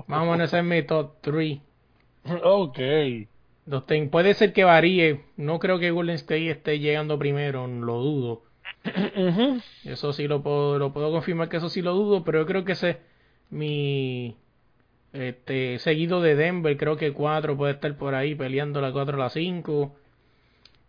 [0.07, 1.59] Vamos a hacer mi top 3.
[2.43, 2.79] Ok.
[3.87, 5.23] Ten- puede ser que varíe.
[5.37, 8.43] No creo que Golden State esté llegando primero, lo dudo.
[9.85, 12.65] Eso sí lo puedo, lo puedo confirmar que eso sí lo dudo, pero yo creo
[12.65, 12.99] que ese
[13.51, 14.37] mi
[15.13, 19.21] este seguido de Denver, creo que 4 puede estar por ahí peleando la 4 a
[19.25, 19.97] la 5.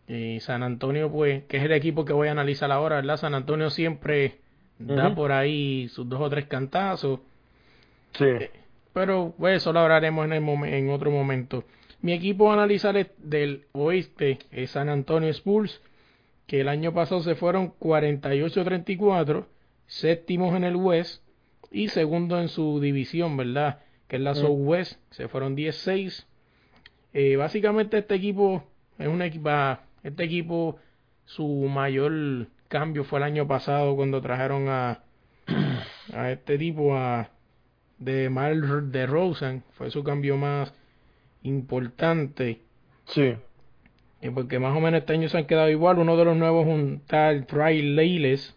[0.07, 3.17] Y San Antonio, pues, que es el equipo que voy a analizar ahora, ¿verdad?
[3.17, 4.39] San Antonio siempre
[4.79, 7.19] da por ahí sus dos o tres cantazos.
[8.17, 8.25] Sí.
[8.93, 11.63] pero pues, eso lo hablaremos en, el en otro momento.
[12.01, 15.81] Mi equipo a analizar del oeste es San Antonio Spurs,
[16.45, 19.45] que el año pasado se fueron 48-34,
[19.87, 21.23] séptimos en el West
[21.71, 23.79] y segundo en su división, ¿verdad?
[24.07, 24.35] Que es la.
[24.35, 26.25] Southwest, se fueron 10-6.
[27.13, 28.63] Eh, básicamente este equipo
[28.99, 29.49] es un equipo,
[30.03, 30.77] este equipo
[31.25, 35.03] su mayor cambio fue el año pasado cuando trajeron a,
[36.13, 37.29] a este tipo a
[37.99, 40.73] de Mal de Rosen, fue su cambio más
[41.43, 42.59] importante.
[43.05, 43.35] Sí.
[44.21, 45.99] Y porque más o menos este año se han quedado igual.
[45.99, 48.55] Uno de los nuevos es un tal Try Leiles,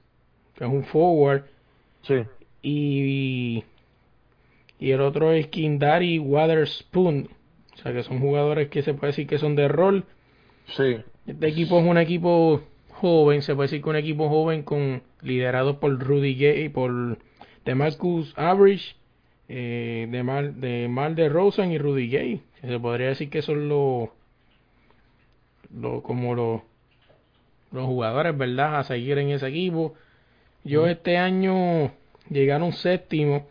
[0.54, 1.44] que es un forward.
[2.02, 2.22] Sí.
[2.62, 3.64] Y,
[4.78, 7.28] y el otro es Kindari Waterspoon.
[7.74, 10.04] O sea que son jugadores que se puede decir que son de rol.
[10.66, 10.98] Sí.
[11.26, 15.80] Este equipo es un equipo joven, se puede decir que un equipo joven con liderado
[15.80, 17.18] por Rudy Gay, por
[17.64, 18.94] Demarcus Average,
[19.52, 22.42] eh, de Mal de Mal de Rosen y Rudy Gay.
[22.60, 24.10] Se podría decir que son los
[25.74, 26.60] lo, como los,
[27.72, 28.76] los jugadores, ¿verdad?
[28.76, 29.94] A seguir en ese equipo.
[30.62, 31.90] Yo este año
[32.28, 33.48] llegaron séptimo,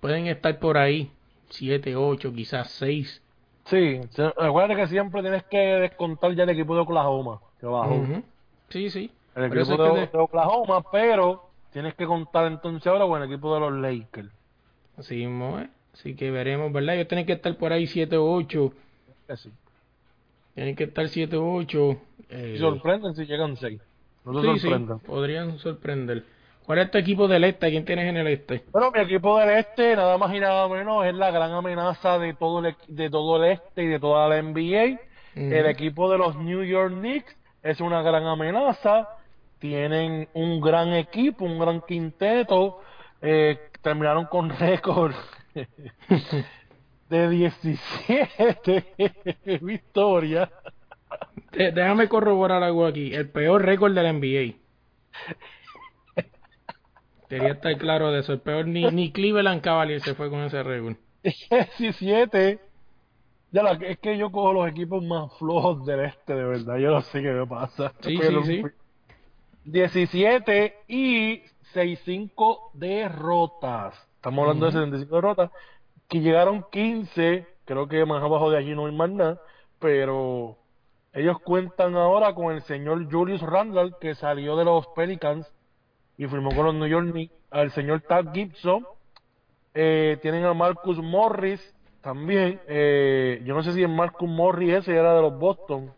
[0.00, 1.10] pueden estar por ahí,
[1.48, 3.22] siete, ocho, quizás seis.
[3.64, 3.98] Sí,
[4.36, 8.04] acuérdate que siempre tienes que descontar ya el equipo de Oklahoma, que bajó.
[8.68, 9.10] Sí, sí.
[9.34, 13.72] El equipo de, Oklahoma, pero tienes que contar entonces ahora con el equipo de los
[13.72, 14.39] Lakers.
[15.00, 15.58] Así mismo,
[15.92, 16.94] Así que veremos, ¿verdad?
[16.94, 18.72] Ellos tienen que estar por ahí siete o ocho.
[19.34, 19.50] Sí.
[20.54, 21.96] Tienen que estar 7 o 8.
[22.28, 22.56] Eh...
[22.58, 23.80] Sorprenden si llegan 6.
[24.24, 24.68] No sí,
[25.06, 26.24] podrían sorprender.
[26.66, 27.70] ¿Cuál es tu equipo del este?
[27.70, 28.64] ¿Quién tienes en el este?
[28.70, 32.34] Bueno, mi equipo del este, nada más y nada menos, es la gran amenaza de
[32.34, 35.00] todo el, de todo el este y de toda la NBA.
[35.34, 39.08] El equipo de los New York Knicks es una gran amenaza.
[39.58, 42.80] Tienen un gran equipo, un gran quinteto.
[43.22, 45.14] Eh, terminaron con récord
[47.08, 50.48] de 17 victorias.
[51.52, 53.14] Déjame corroborar algo aquí.
[53.14, 54.54] El peor récord de la NBA.
[57.28, 58.32] Quería estar claro de eso.
[58.32, 60.96] El peor, ni, ni Cleveland Cavaliers se fue con ese récord.
[61.22, 62.58] 17.
[63.52, 66.78] Ya la, es que yo cojo los equipos más flojos del este, de verdad.
[66.78, 67.92] Yo no sé qué me pasa.
[68.00, 68.62] Sí, sí, sí.
[69.64, 71.42] 17 y
[71.74, 73.94] 6-5 derrotas.
[74.16, 75.50] Estamos hablando de 75 derrotas
[76.10, 79.40] que llegaron 15, creo que más abajo de allí no hay más nada,
[79.78, 80.56] pero
[81.12, 85.50] ellos cuentan ahora con el señor Julius Randall, que salió de los Pelicans
[86.18, 88.84] y firmó con los New York Knicks, al señor Tad Gibson,
[89.72, 91.60] eh, tienen a Marcus Morris
[92.02, 95.92] también, eh, yo no sé si el Marcus Morris ese era de los Boston,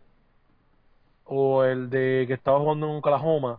[1.25, 3.57] o el de que estaba jugando en Oklahoma,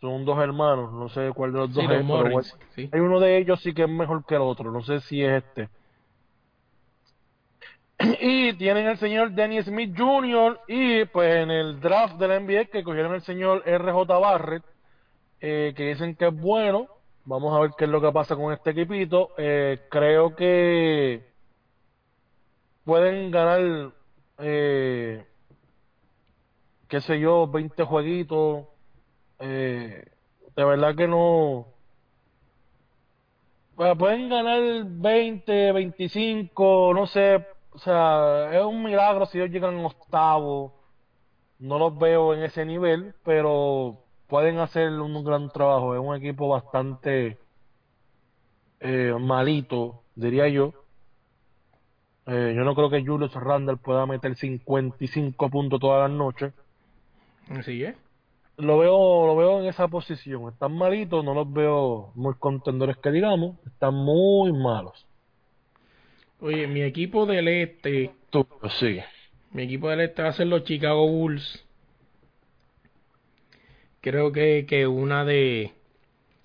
[0.00, 2.56] son dos hermanos, no sé cuál de los dos es,
[2.92, 5.42] hay uno de ellos sí que es mejor que el otro, no sé si es
[5.42, 5.68] este.
[8.20, 10.60] Y tienen el señor Denny Smith Jr.
[10.68, 14.62] y pues en el draft de la NBA que cogieron el señor RJ Barrett,
[15.40, 16.86] eh, que dicen que es bueno.
[17.24, 19.30] Vamos a ver qué es lo que pasa con este equipito.
[19.36, 21.26] Eh, creo que
[22.84, 23.92] pueden ganar,
[24.38, 25.26] eh,
[26.88, 28.66] qué sé yo, 20 jueguitos
[29.38, 30.04] eh,
[30.56, 31.66] de verdad que no.
[33.76, 37.46] pueden ganar 20, 25, no sé.
[37.72, 40.74] O sea, es un milagro si ellos llegan en octavo.
[41.60, 45.94] No los veo en ese nivel, pero pueden hacer un gran trabajo.
[45.94, 47.38] Es un equipo bastante
[48.80, 50.72] eh, malito, diría yo.
[52.26, 56.52] Eh, yo no creo que Julius Randall pueda meter 55 puntos todas las noches.
[57.50, 58.07] Así es
[58.58, 60.48] lo veo, lo veo en esa posición.
[60.52, 65.06] Están malitos, no los veo muy contendores que digamos, están muy malos.
[66.40, 68.10] Oye, mi equipo del este.
[68.30, 68.46] Tú,
[68.78, 68.98] sí.
[69.52, 71.64] Mi equipo del este va a ser los Chicago Bulls.
[74.00, 75.72] Creo que, que una de.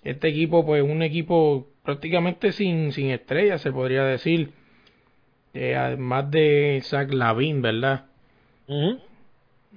[0.03, 4.53] Este equipo, pues, un equipo prácticamente sin, sin estrellas, se podría decir.
[5.53, 8.05] Eh, además de Zach Lavin, ¿verdad?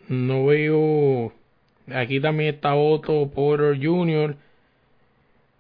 [0.09, 1.33] No veo
[1.95, 4.37] Aquí también está Otto Porter Jr.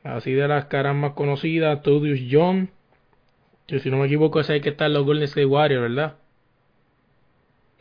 [0.02, 2.70] Así de las caras más conocidas, Tudius John.
[3.66, 6.16] Que si no me equivoco, ese hay que estar los Golden State Warriors, ¿verdad?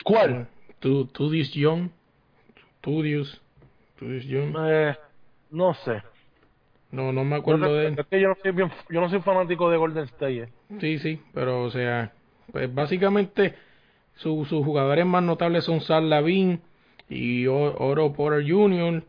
[0.03, 0.47] ¿Cuál?
[0.79, 1.91] Tudius John.
[2.81, 3.41] Tudius.
[3.97, 4.55] Tudius John.
[4.67, 4.95] Eh,
[5.51, 6.01] no sé.
[6.91, 7.95] No, no me acuerdo de él.
[7.99, 10.43] Es que yo no soy, bien, yo no soy fanático de Golden State.
[10.43, 10.49] Eh.
[10.79, 12.13] Sí, sí, pero o sea,
[12.51, 13.55] pues básicamente
[14.15, 16.61] sus jugadores más notables son Sal Lavin,
[17.09, 19.03] y Oro Porter Jr.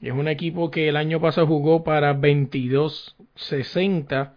[0.00, 4.34] Es un equipo que el año pasado jugó para 22-60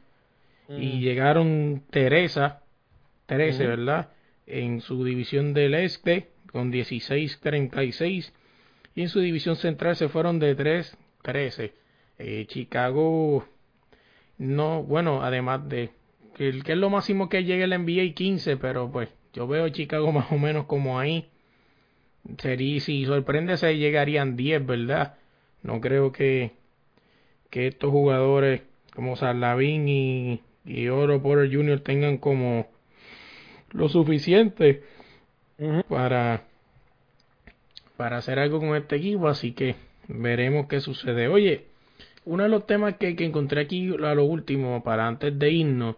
[0.70, 1.00] y Mm.
[1.00, 2.62] llegaron Teresa,
[3.26, 3.70] 13, Ujú.
[3.70, 4.10] ¿verdad?
[4.48, 8.32] En su división del este con 16-36
[8.96, 11.74] y en su división central se fueron de 3-13.
[12.18, 13.46] Eh, Chicago,
[14.38, 15.92] no, bueno, además de
[16.36, 19.72] que, que es lo máximo que llega el NBA 15, pero pues yo veo a
[19.72, 21.30] Chicago más o menos como ahí.
[22.38, 25.16] Sería, si sorprende se llegarían 10, ¿verdad?
[25.64, 26.52] No creo que,
[27.50, 28.62] que estos jugadores
[28.94, 31.80] como Sarlavín y, y Oro Porter Jr.
[31.82, 32.68] tengan como
[33.72, 34.84] lo suficiente
[35.88, 36.44] para,
[37.98, 39.76] para hacer algo con este equipo, así que
[40.08, 41.28] veremos qué sucede.
[41.28, 41.66] Oye,
[42.26, 45.96] uno de los temas que, que encontré aquí a lo último, para antes de irnos,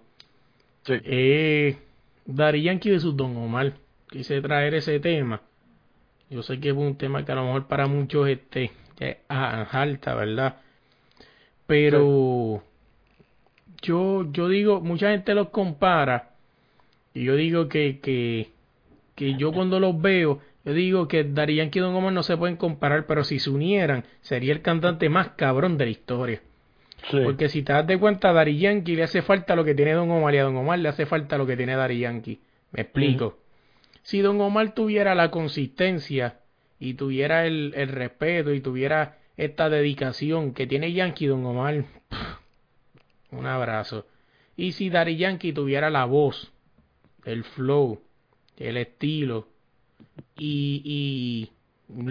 [0.83, 0.93] Sí.
[1.03, 1.77] es
[2.25, 3.73] Dari Yankee de su Don Omar.
[4.09, 5.41] Quise traer ese tema.
[6.31, 10.15] Yo sé que es un tema que a lo mejor para muchos este, es alta,
[10.15, 10.55] ¿verdad?
[11.67, 12.63] Pero
[13.81, 16.29] yo, yo digo, mucha gente los compara
[17.13, 18.51] y yo digo que, que,
[19.15, 22.37] que yo cuando los veo, yo digo que Dari Yankee y Don Omar no se
[22.37, 26.41] pueden comparar, pero si se unieran, sería el cantante más cabrón de la historia.
[27.09, 27.17] Sí.
[27.25, 29.91] Porque si te das de cuenta, a Dari Yankee le hace falta lo que tiene
[29.95, 32.39] Don Omar y a Don Omar le hace falta lo que tiene Dari Yankee.
[32.71, 33.40] Me explico.
[34.03, 36.39] Si Don Omar tuviera la consistencia
[36.79, 41.85] y tuviera el, el respeto y tuviera esta dedicación que tiene Yankee, Don Omar,
[43.31, 44.05] un abrazo.
[44.55, 46.51] Y si Dari Yankee tuviera la voz,
[47.25, 48.01] el flow,
[48.57, 49.47] el estilo
[50.37, 51.51] y, y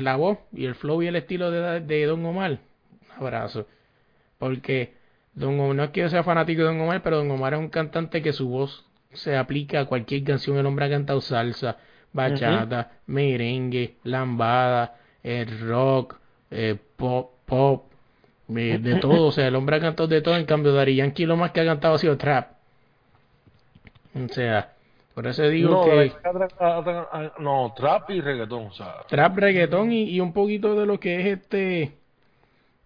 [0.00, 3.66] la voz y el flow y el estilo de, de Don Omar, un abrazo.
[4.38, 4.94] Porque
[5.34, 7.60] Don Omar, no es que yo sea fanático de Don Omar, pero Don Omar es
[7.60, 10.58] un cantante que su voz se aplica a cualquier canción.
[10.58, 11.76] El hombre ha cantado salsa,
[12.12, 16.16] bachata, merengue, lambada, eh, rock,
[16.50, 17.84] eh, pop, pop,
[18.56, 19.26] eh, de todo.
[19.26, 20.36] O sea, el hombre ha cantado de todo.
[20.36, 22.52] En cambio, Dari Yankee lo más que ha cantado ha sido trap.
[24.14, 24.72] O sea,
[25.14, 26.12] por eso digo no, que
[27.38, 28.96] no, trap y reggaetón, o sea.
[29.08, 31.92] trap, reggaetón y, y un poquito de lo que es este,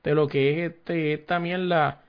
[0.03, 2.03] de lo que es este, esta mierda,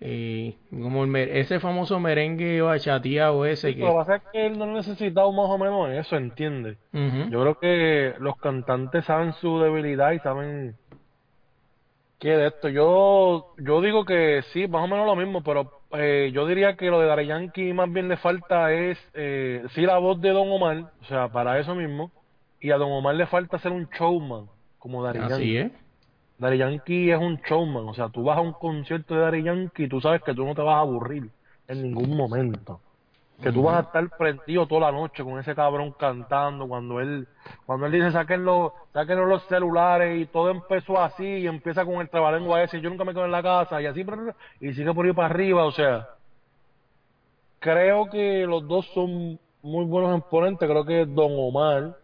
[0.00, 3.80] eh, como el ese famoso merengue bachateado ese que...
[3.80, 6.76] Lo que pasa es que él no ha necesitado más o menos eso, ¿entiendes?
[6.92, 10.76] Yo creo que los cantantes saben su debilidad y saben
[12.18, 12.68] qué de esto.
[12.68, 16.90] Yo, yo digo que sí, más o menos lo mismo, pero eh, yo diría que
[16.90, 20.50] lo de Daddy Yankee más bien le falta es, eh, sí, la voz de Don
[20.50, 22.10] Omar, o sea, para eso mismo,
[22.60, 24.46] y a Don Omar le falta ser un showman,
[24.78, 25.32] como Yankee.
[25.32, 25.72] Así es.
[26.38, 29.84] Daddy Yankee es un showman, o sea, tú vas a un concierto de Daddy Yankee
[29.84, 31.30] y tú sabes que tú no te vas a aburrir
[31.68, 32.80] en ningún momento.
[33.42, 37.28] Que tú vas a estar prendido toda la noche con ese cabrón cantando cuando él
[37.66, 42.08] cuando él dice sáquenlo, sáquenlo los celulares y todo empezó así y empieza con el
[42.08, 44.06] trabalengua ese, yo nunca me quedo en la casa y así
[44.60, 46.08] y sigue por ahí para arriba, o sea,
[47.58, 51.96] creo que los dos son muy buenos exponentes, creo que Don Omar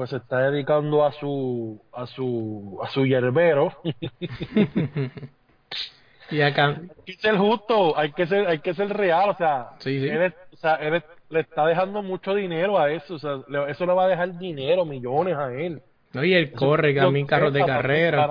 [0.00, 3.70] pues se está dedicando a su a su a su yerbero
[6.30, 9.70] y acá, hay que ser justo, hay que ser, hay que ser real, o sea,
[9.78, 10.08] Sí, sí.
[10.08, 13.84] Él, o sea, él le está dejando mucho dinero a eso, o sea, le- eso
[13.84, 15.82] le va a dejar dinero, millones a él.
[16.12, 18.28] no, y él Eso- corre también carros de carrera,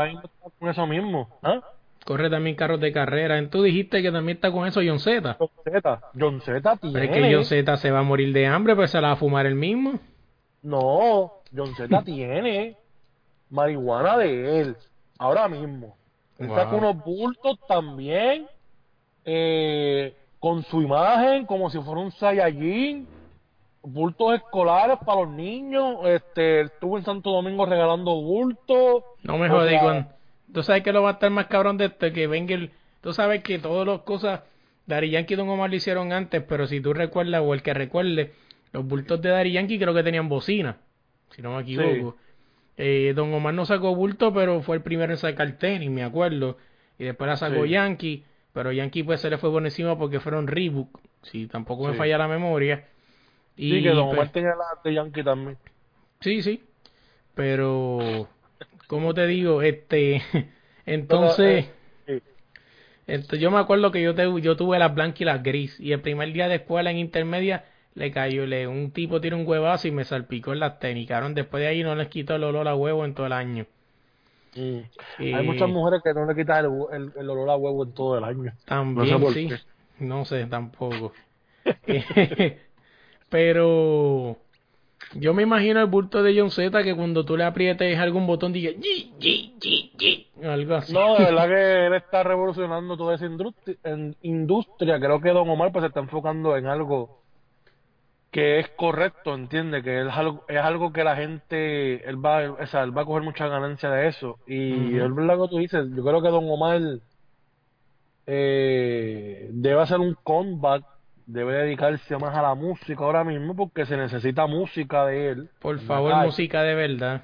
[0.58, 1.62] con eso mismo, ¿ah?
[2.06, 3.48] corre también carros de carrera.
[3.50, 5.36] Tú dijiste que también está con eso John Z.
[5.38, 8.48] John Z, John Z Pero tiene, es que John Z se va a morir de
[8.48, 10.00] hambre, pues se la va a fumar el mismo.
[10.64, 12.76] no, John Z tiene
[13.50, 14.78] marihuana de él,
[15.18, 15.96] ahora mismo.
[16.38, 16.56] Él Wow.
[16.58, 18.48] saca unos bultos también,
[19.26, 23.08] eh, con su imagen, como si fuera un Saiyajin,
[23.82, 29.04] bultos escolares para los niños, este, estuvo en Santo Domingo regalando bultos.
[29.24, 30.08] No me jodí con...
[30.54, 32.72] Tú sabes que lo va a estar más cabrón de esto, que venga el...
[33.02, 34.42] Tú sabes que todas las cosas...
[34.86, 37.76] Dari Yankee y Don Omar lo hicieron antes, pero si tú recuerdas, o el que
[37.76, 38.34] recuerde,
[38.72, 40.78] los bultos de Dari Yankee creo que tenían bocina,
[41.36, 42.18] si no me equivoco.
[42.78, 46.58] Eh, Don Omar no sacó bulto, pero fue el primero en sacar tenis, me acuerdo.
[46.98, 47.72] Y después la sacó Sí.
[47.72, 48.24] Yankee,
[48.54, 52.18] pero Yankee pues se le fue por encima porque fueron Reebok, si tampoco me falla
[52.18, 52.86] la memoria.
[53.58, 55.58] Y, sí, que Don pues, Omar tenía la de Yankee también.
[56.22, 56.64] Sí, sí.
[57.36, 58.28] Pero,
[58.88, 59.62] ¿cómo te digo?
[59.62, 60.22] Este,
[60.86, 61.68] entonces,
[62.06, 62.22] Pero, eh,
[63.08, 65.80] ento- yo me acuerdo que yo, te- yo tuve las blancas y las gris.
[65.80, 67.66] Y el primer día de escuela en intermedia
[67.96, 71.08] le cayó, le, un tipo tiró un huevazo y me salpicó en las tenis.
[71.08, 73.66] Cabrón, después de ahí no les quitó el olor a huevo en todo el año.
[74.56, 74.80] mm.
[75.20, 78.18] Hay muchas mujeres que no le quitan el, el, el olor a huevo en todo
[78.18, 78.54] el año.
[78.66, 79.50] También, No sé sí.
[80.00, 81.14] No sé tampoco.
[83.30, 84.38] Pero
[85.16, 88.54] yo me imagino el bulto de John Z que cuando tú le aprietes algún botón
[88.54, 90.94] diga "Yi, yi, yi, yi", Algo así.
[90.94, 93.26] No, de verdad que él está revolucionando toda esa
[94.22, 95.00] industria.
[95.00, 97.19] Creo que Don Omar pues se está enfocando en algo
[98.32, 102.68] que es correcto, entiende que es algo, es algo que la gente, él va, o
[102.68, 104.38] sea, él va a coger mucha ganancia de eso.
[104.46, 106.80] Y es verdad que tú dices, yo creo que Don Omar
[108.28, 110.84] eh, debe hacer un comeback,
[111.26, 115.50] debe dedicarse más a la música ahora mismo porque se necesita música de él.
[115.60, 117.24] Por favor, música de verdad.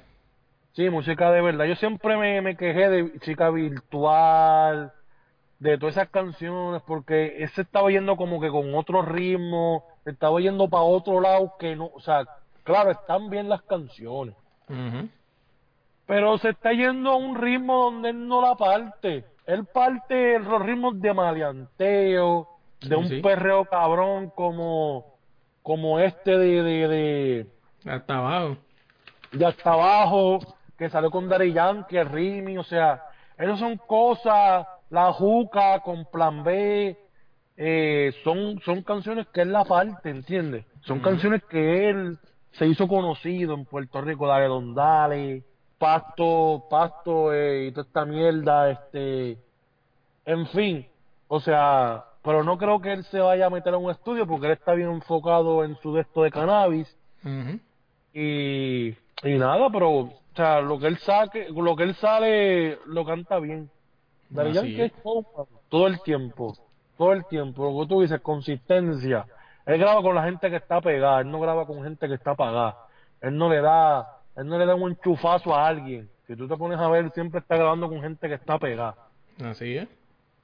[0.72, 1.66] Sí, música de verdad.
[1.66, 4.92] Yo siempre me, me quejé de chica virtual,
[5.58, 10.68] de todas esas canciones, porque ese estaba yendo como que con otro ritmo, estaba yendo
[10.68, 12.24] para otro lado que no, o sea,
[12.62, 14.34] claro, están bien las canciones,
[16.06, 19.24] pero se está yendo a un ritmo donde él no la parte.
[19.46, 22.48] Él parte los ritmos de maleanteo,
[22.80, 23.20] de Sí, un sí.
[23.20, 25.04] perreo cabrón como,
[25.62, 27.46] como este de, de, de,
[27.90, 28.56] Hasta abajo.
[29.32, 30.38] de hasta abajo,
[30.76, 33.02] que salió con Daddy Yankee, Rimi, o sea,
[33.38, 36.96] esas son cosas, la juca con plan B,
[37.56, 40.64] eh, son, son canciones que él la parte, ¿entiendes?
[40.82, 42.18] Son canciones que él
[42.52, 45.42] se hizo conocido en Puerto Rico, Dale Don Dale,
[45.78, 49.38] Pasto, Pasto eh, y toda esta mierda, este,
[50.24, 50.86] en fin,
[51.28, 54.46] o sea, pero no creo que él se vaya a meter a un estudio porque
[54.46, 56.96] él está bien enfocado en su desto de cannabis
[58.12, 63.04] y, y nada, pero o sea, lo que él saque, lo que él sale lo
[63.04, 63.70] canta bien.
[64.30, 64.92] Yankee es.
[65.68, 66.56] todo el tiempo,
[66.96, 69.26] todo el tiempo, lo que tú dices, consistencia.
[69.66, 72.32] Él graba con la gente que está pegada, él no graba con gente que está
[72.32, 72.76] apagada.
[73.20, 76.08] Él no le da, él no le da un enchufazo a alguien.
[76.26, 78.94] Si tú te pones a ver, siempre está grabando con gente que está pegada.
[79.44, 79.88] Así es.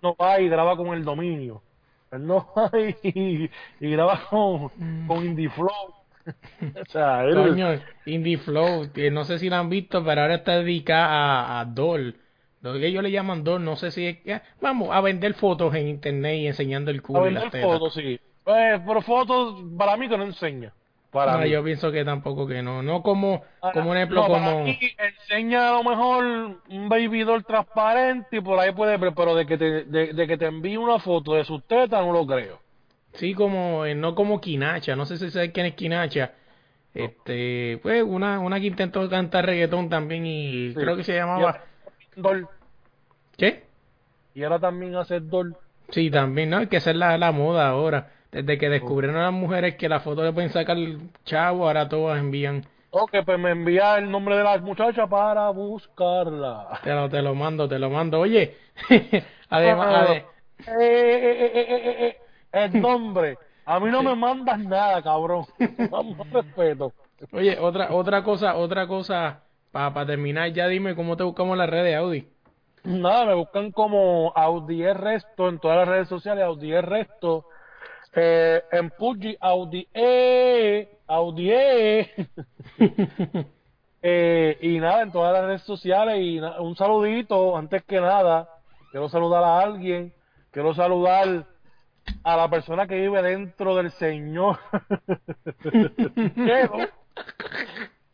[0.00, 1.62] No va y graba con el dominio.
[2.10, 4.68] Él no va y, y graba con,
[5.06, 5.94] con Indie Flow.
[6.26, 7.68] o sea, él, Coño,
[8.06, 11.64] Indie Flow, que no sé si la han visto, pero ahora está dedicada a, a
[11.64, 12.16] Doll.
[12.62, 14.40] Lo que ellos le llaman Doll, no sé si es que...
[14.60, 17.70] Vamos, a vender fotos en internet y enseñando el A culo y vender las tetas.
[17.70, 18.20] fotos, sí.
[18.46, 20.72] Eh, pero fotos, para mí que no enseña.
[21.10, 22.82] Para No, yo pienso que tampoco que no.
[22.82, 24.64] No como, Para- como un ejemplo, no, como...
[24.66, 26.24] enseña a lo mejor
[26.70, 30.38] un baby doll transparente y por ahí puede pero de que te, de, de que
[30.38, 32.60] te envíe una foto de sus tetas no lo creo.
[33.14, 36.32] Sí, como, eh, no como Kinacha, no sé si sabes quién es Kinacha.
[36.94, 40.74] Este, pues una, una que intentó cantar reggaetón también y Sí.
[40.74, 41.60] creo que se Y llamaba...
[42.16, 42.48] doll,
[43.36, 43.64] ¿Qué?
[44.34, 45.56] y ahora también hace doll.
[45.90, 46.60] Sí, también, ¿no?
[46.60, 48.10] Es que es la, la moda ahora.
[48.30, 50.76] Desde que descubrieron a las mujeres que la foto le pueden sacar
[51.24, 52.64] chavo, ahora todas envían.
[52.90, 56.80] Ok, pues me envía el nombre de la muchacha para buscarla.
[56.82, 58.20] Te lo, te lo mando, te lo mando.
[58.20, 58.54] Oye,
[59.50, 60.24] además, Ah, ade-
[60.66, 62.16] eh, eh, eh, eh, eh, eh,
[62.52, 63.38] el nombre.
[63.66, 65.44] A mí no me mandas nada, cabrón.
[65.90, 66.92] Vamos, respeto.
[67.32, 69.42] oye, otra, otra cosa, otra cosa,
[69.72, 72.28] para terminar, ya dime cómo te buscamos en las redes, Audi.
[72.84, 77.46] Nada, me buscan como Audi Resto en todas las redes sociales, Audi Resto.
[78.14, 82.10] Eh, en Puggy, Audi E, Audi E.
[84.04, 86.16] Eh, y nada, en todas las redes sociales.
[86.18, 88.48] Y un saludito, antes que nada,
[88.90, 90.12] quiero saludar a alguien.
[90.50, 91.46] Quiero saludar
[92.24, 94.58] a la persona que vive dentro del Señor.
[96.34, 96.88] Quiero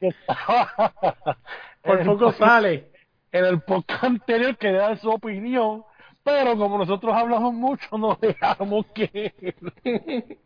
[1.82, 2.86] Por poco sale.
[3.32, 5.84] en el podcast anterior que da su opinión,
[6.22, 9.33] pero como nosotros hablamos mucho, nos dejamos que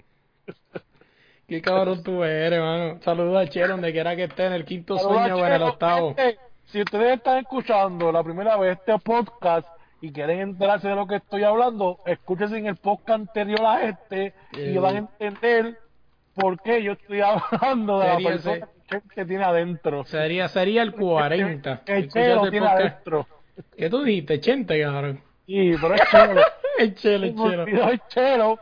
[1.48, 2.98] Qué cabrón tú eres, mano.
[3.02, 5.62] Saludos a Chelo, donde quiera que esté, en el quinto Saludos, sueño o en el
[5.62, 6.14] octavo.
[6.66, 9.66] Si ustedes están escuchando la primera vez este podcast
[10.00, 14.32] y quieren enterarse de lo que estoy hablando, escúchense en el podcast anterior a este
[14.52, 14.78] y Eh.
[14.78, 15.78] van a entender
[16.34, 17.20] por qué yo estoy
[17.60, 18.64] hablando de la persona ese-
[19.00, 20.04] que, que tiene adentro.
[20.04, 21.82] Sería, sería el 40.
[21.84, 23.26] Que Escuchaste Chelo el tiene adentro.
[23.76, 24.34] ¿Qué tú dijiste?
[24.34, 25.20] 80, cabrón.
[25.46, 26.40] Sí, pero es Chelo.
[26.78, 27.90] El Chelo, el Chelo.
[27.90, 28.58] el Chelo.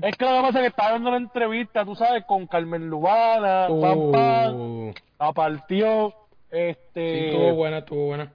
[0.00, 2.88] Es que lo que pasa es que estaba viendo una entrevista, tú sabes, con Carmen
[2.88, 6.14] Lubana, Uh, la partió,
[6.50, 7.28] sí, este...
[7.28, 8.32] estuvo buena, estuvo buena.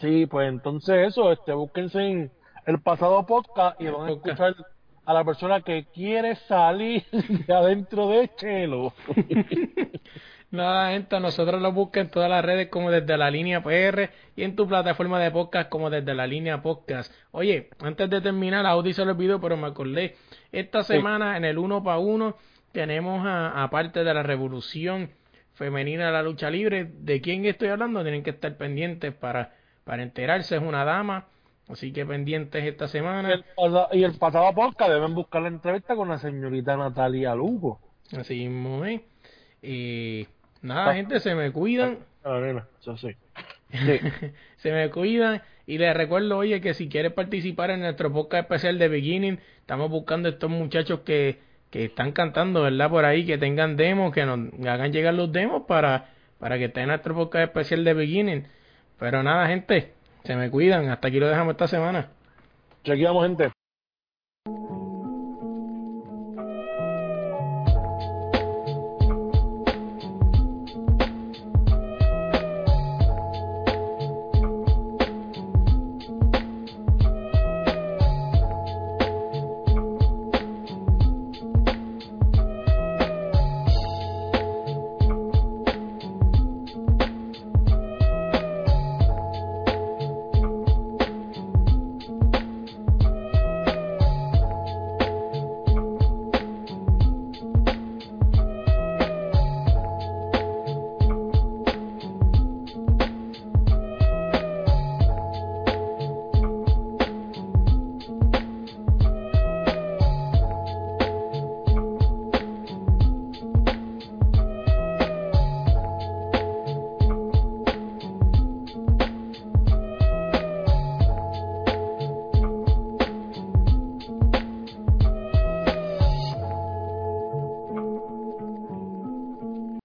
[0.00, 2.30] Sí, pues entonces eso, este, búsquense en
[2.66, 4.56] el pasado podcast y van a escuchar
[5.04, 7.04] a la persona que quiere salir
[7.46, 8.92] de adentro de Chelo.
[10.52, 14.42] Nada, gente, nosotros lo buscan en todas las redes como desde la línea PR y
[14.42, 17.12] en tu plataforma de podcast como desde la línea podcast.
[17.30, 20.16] Oye, antes de terminar, Audi se lo olvidó, pero me acordé.
[20.50, 22.36] Esta semana en el uno para uno
[22.72, 25.10] tenemos a, aparte de la revolución
[25.52, 26.90] femenina de la lucha libre.
[26.98, 28.02] ¿De quién estoy hablando?
[28.02, 29.54] Tienen que estar pendientes para,
[29.84, 30.56] para enterarse.
[30.56, 31.28] Es una dama,
[31.68, 33.32] así que pendientes esta semana.
[33.34, 33.44] el,
[33.92, 37.78] y el pasado podcast deben buscar la entrevista con la señorita Natalia Lugo.
[38.18, 39.00] Así mismo es.
[39.62, 40.26] Y
[40.62, 41.98] nada, gente, se me cuidan.
[42.24, 43.16] Ah, nena, sí.
[44.56, 45.42] se me cuidan.
[45.66, 49.88] Y les recuerdo, oye, que si quieres participar en nuestro podcast especial de Beginning, estamos
[49.90, 51.38] buscando estos muchachos que,
[51.70, 52.90] que están cantando, ¿verdad?
[52.90, 56.84] Por ahí, que tengan demos, que nos hagan llegar los demos para, para que estén
[56.84, 58.46] en nuestro podcast especial de Beginning.
[58.98, 59.92] Pero nada, gente,
[60.24, 60.88] se me cuidan.
[60.88, 62.08] Hasta aquí lo dejamos esta semana.
[62.82, 63.59] Chequeamos, gente.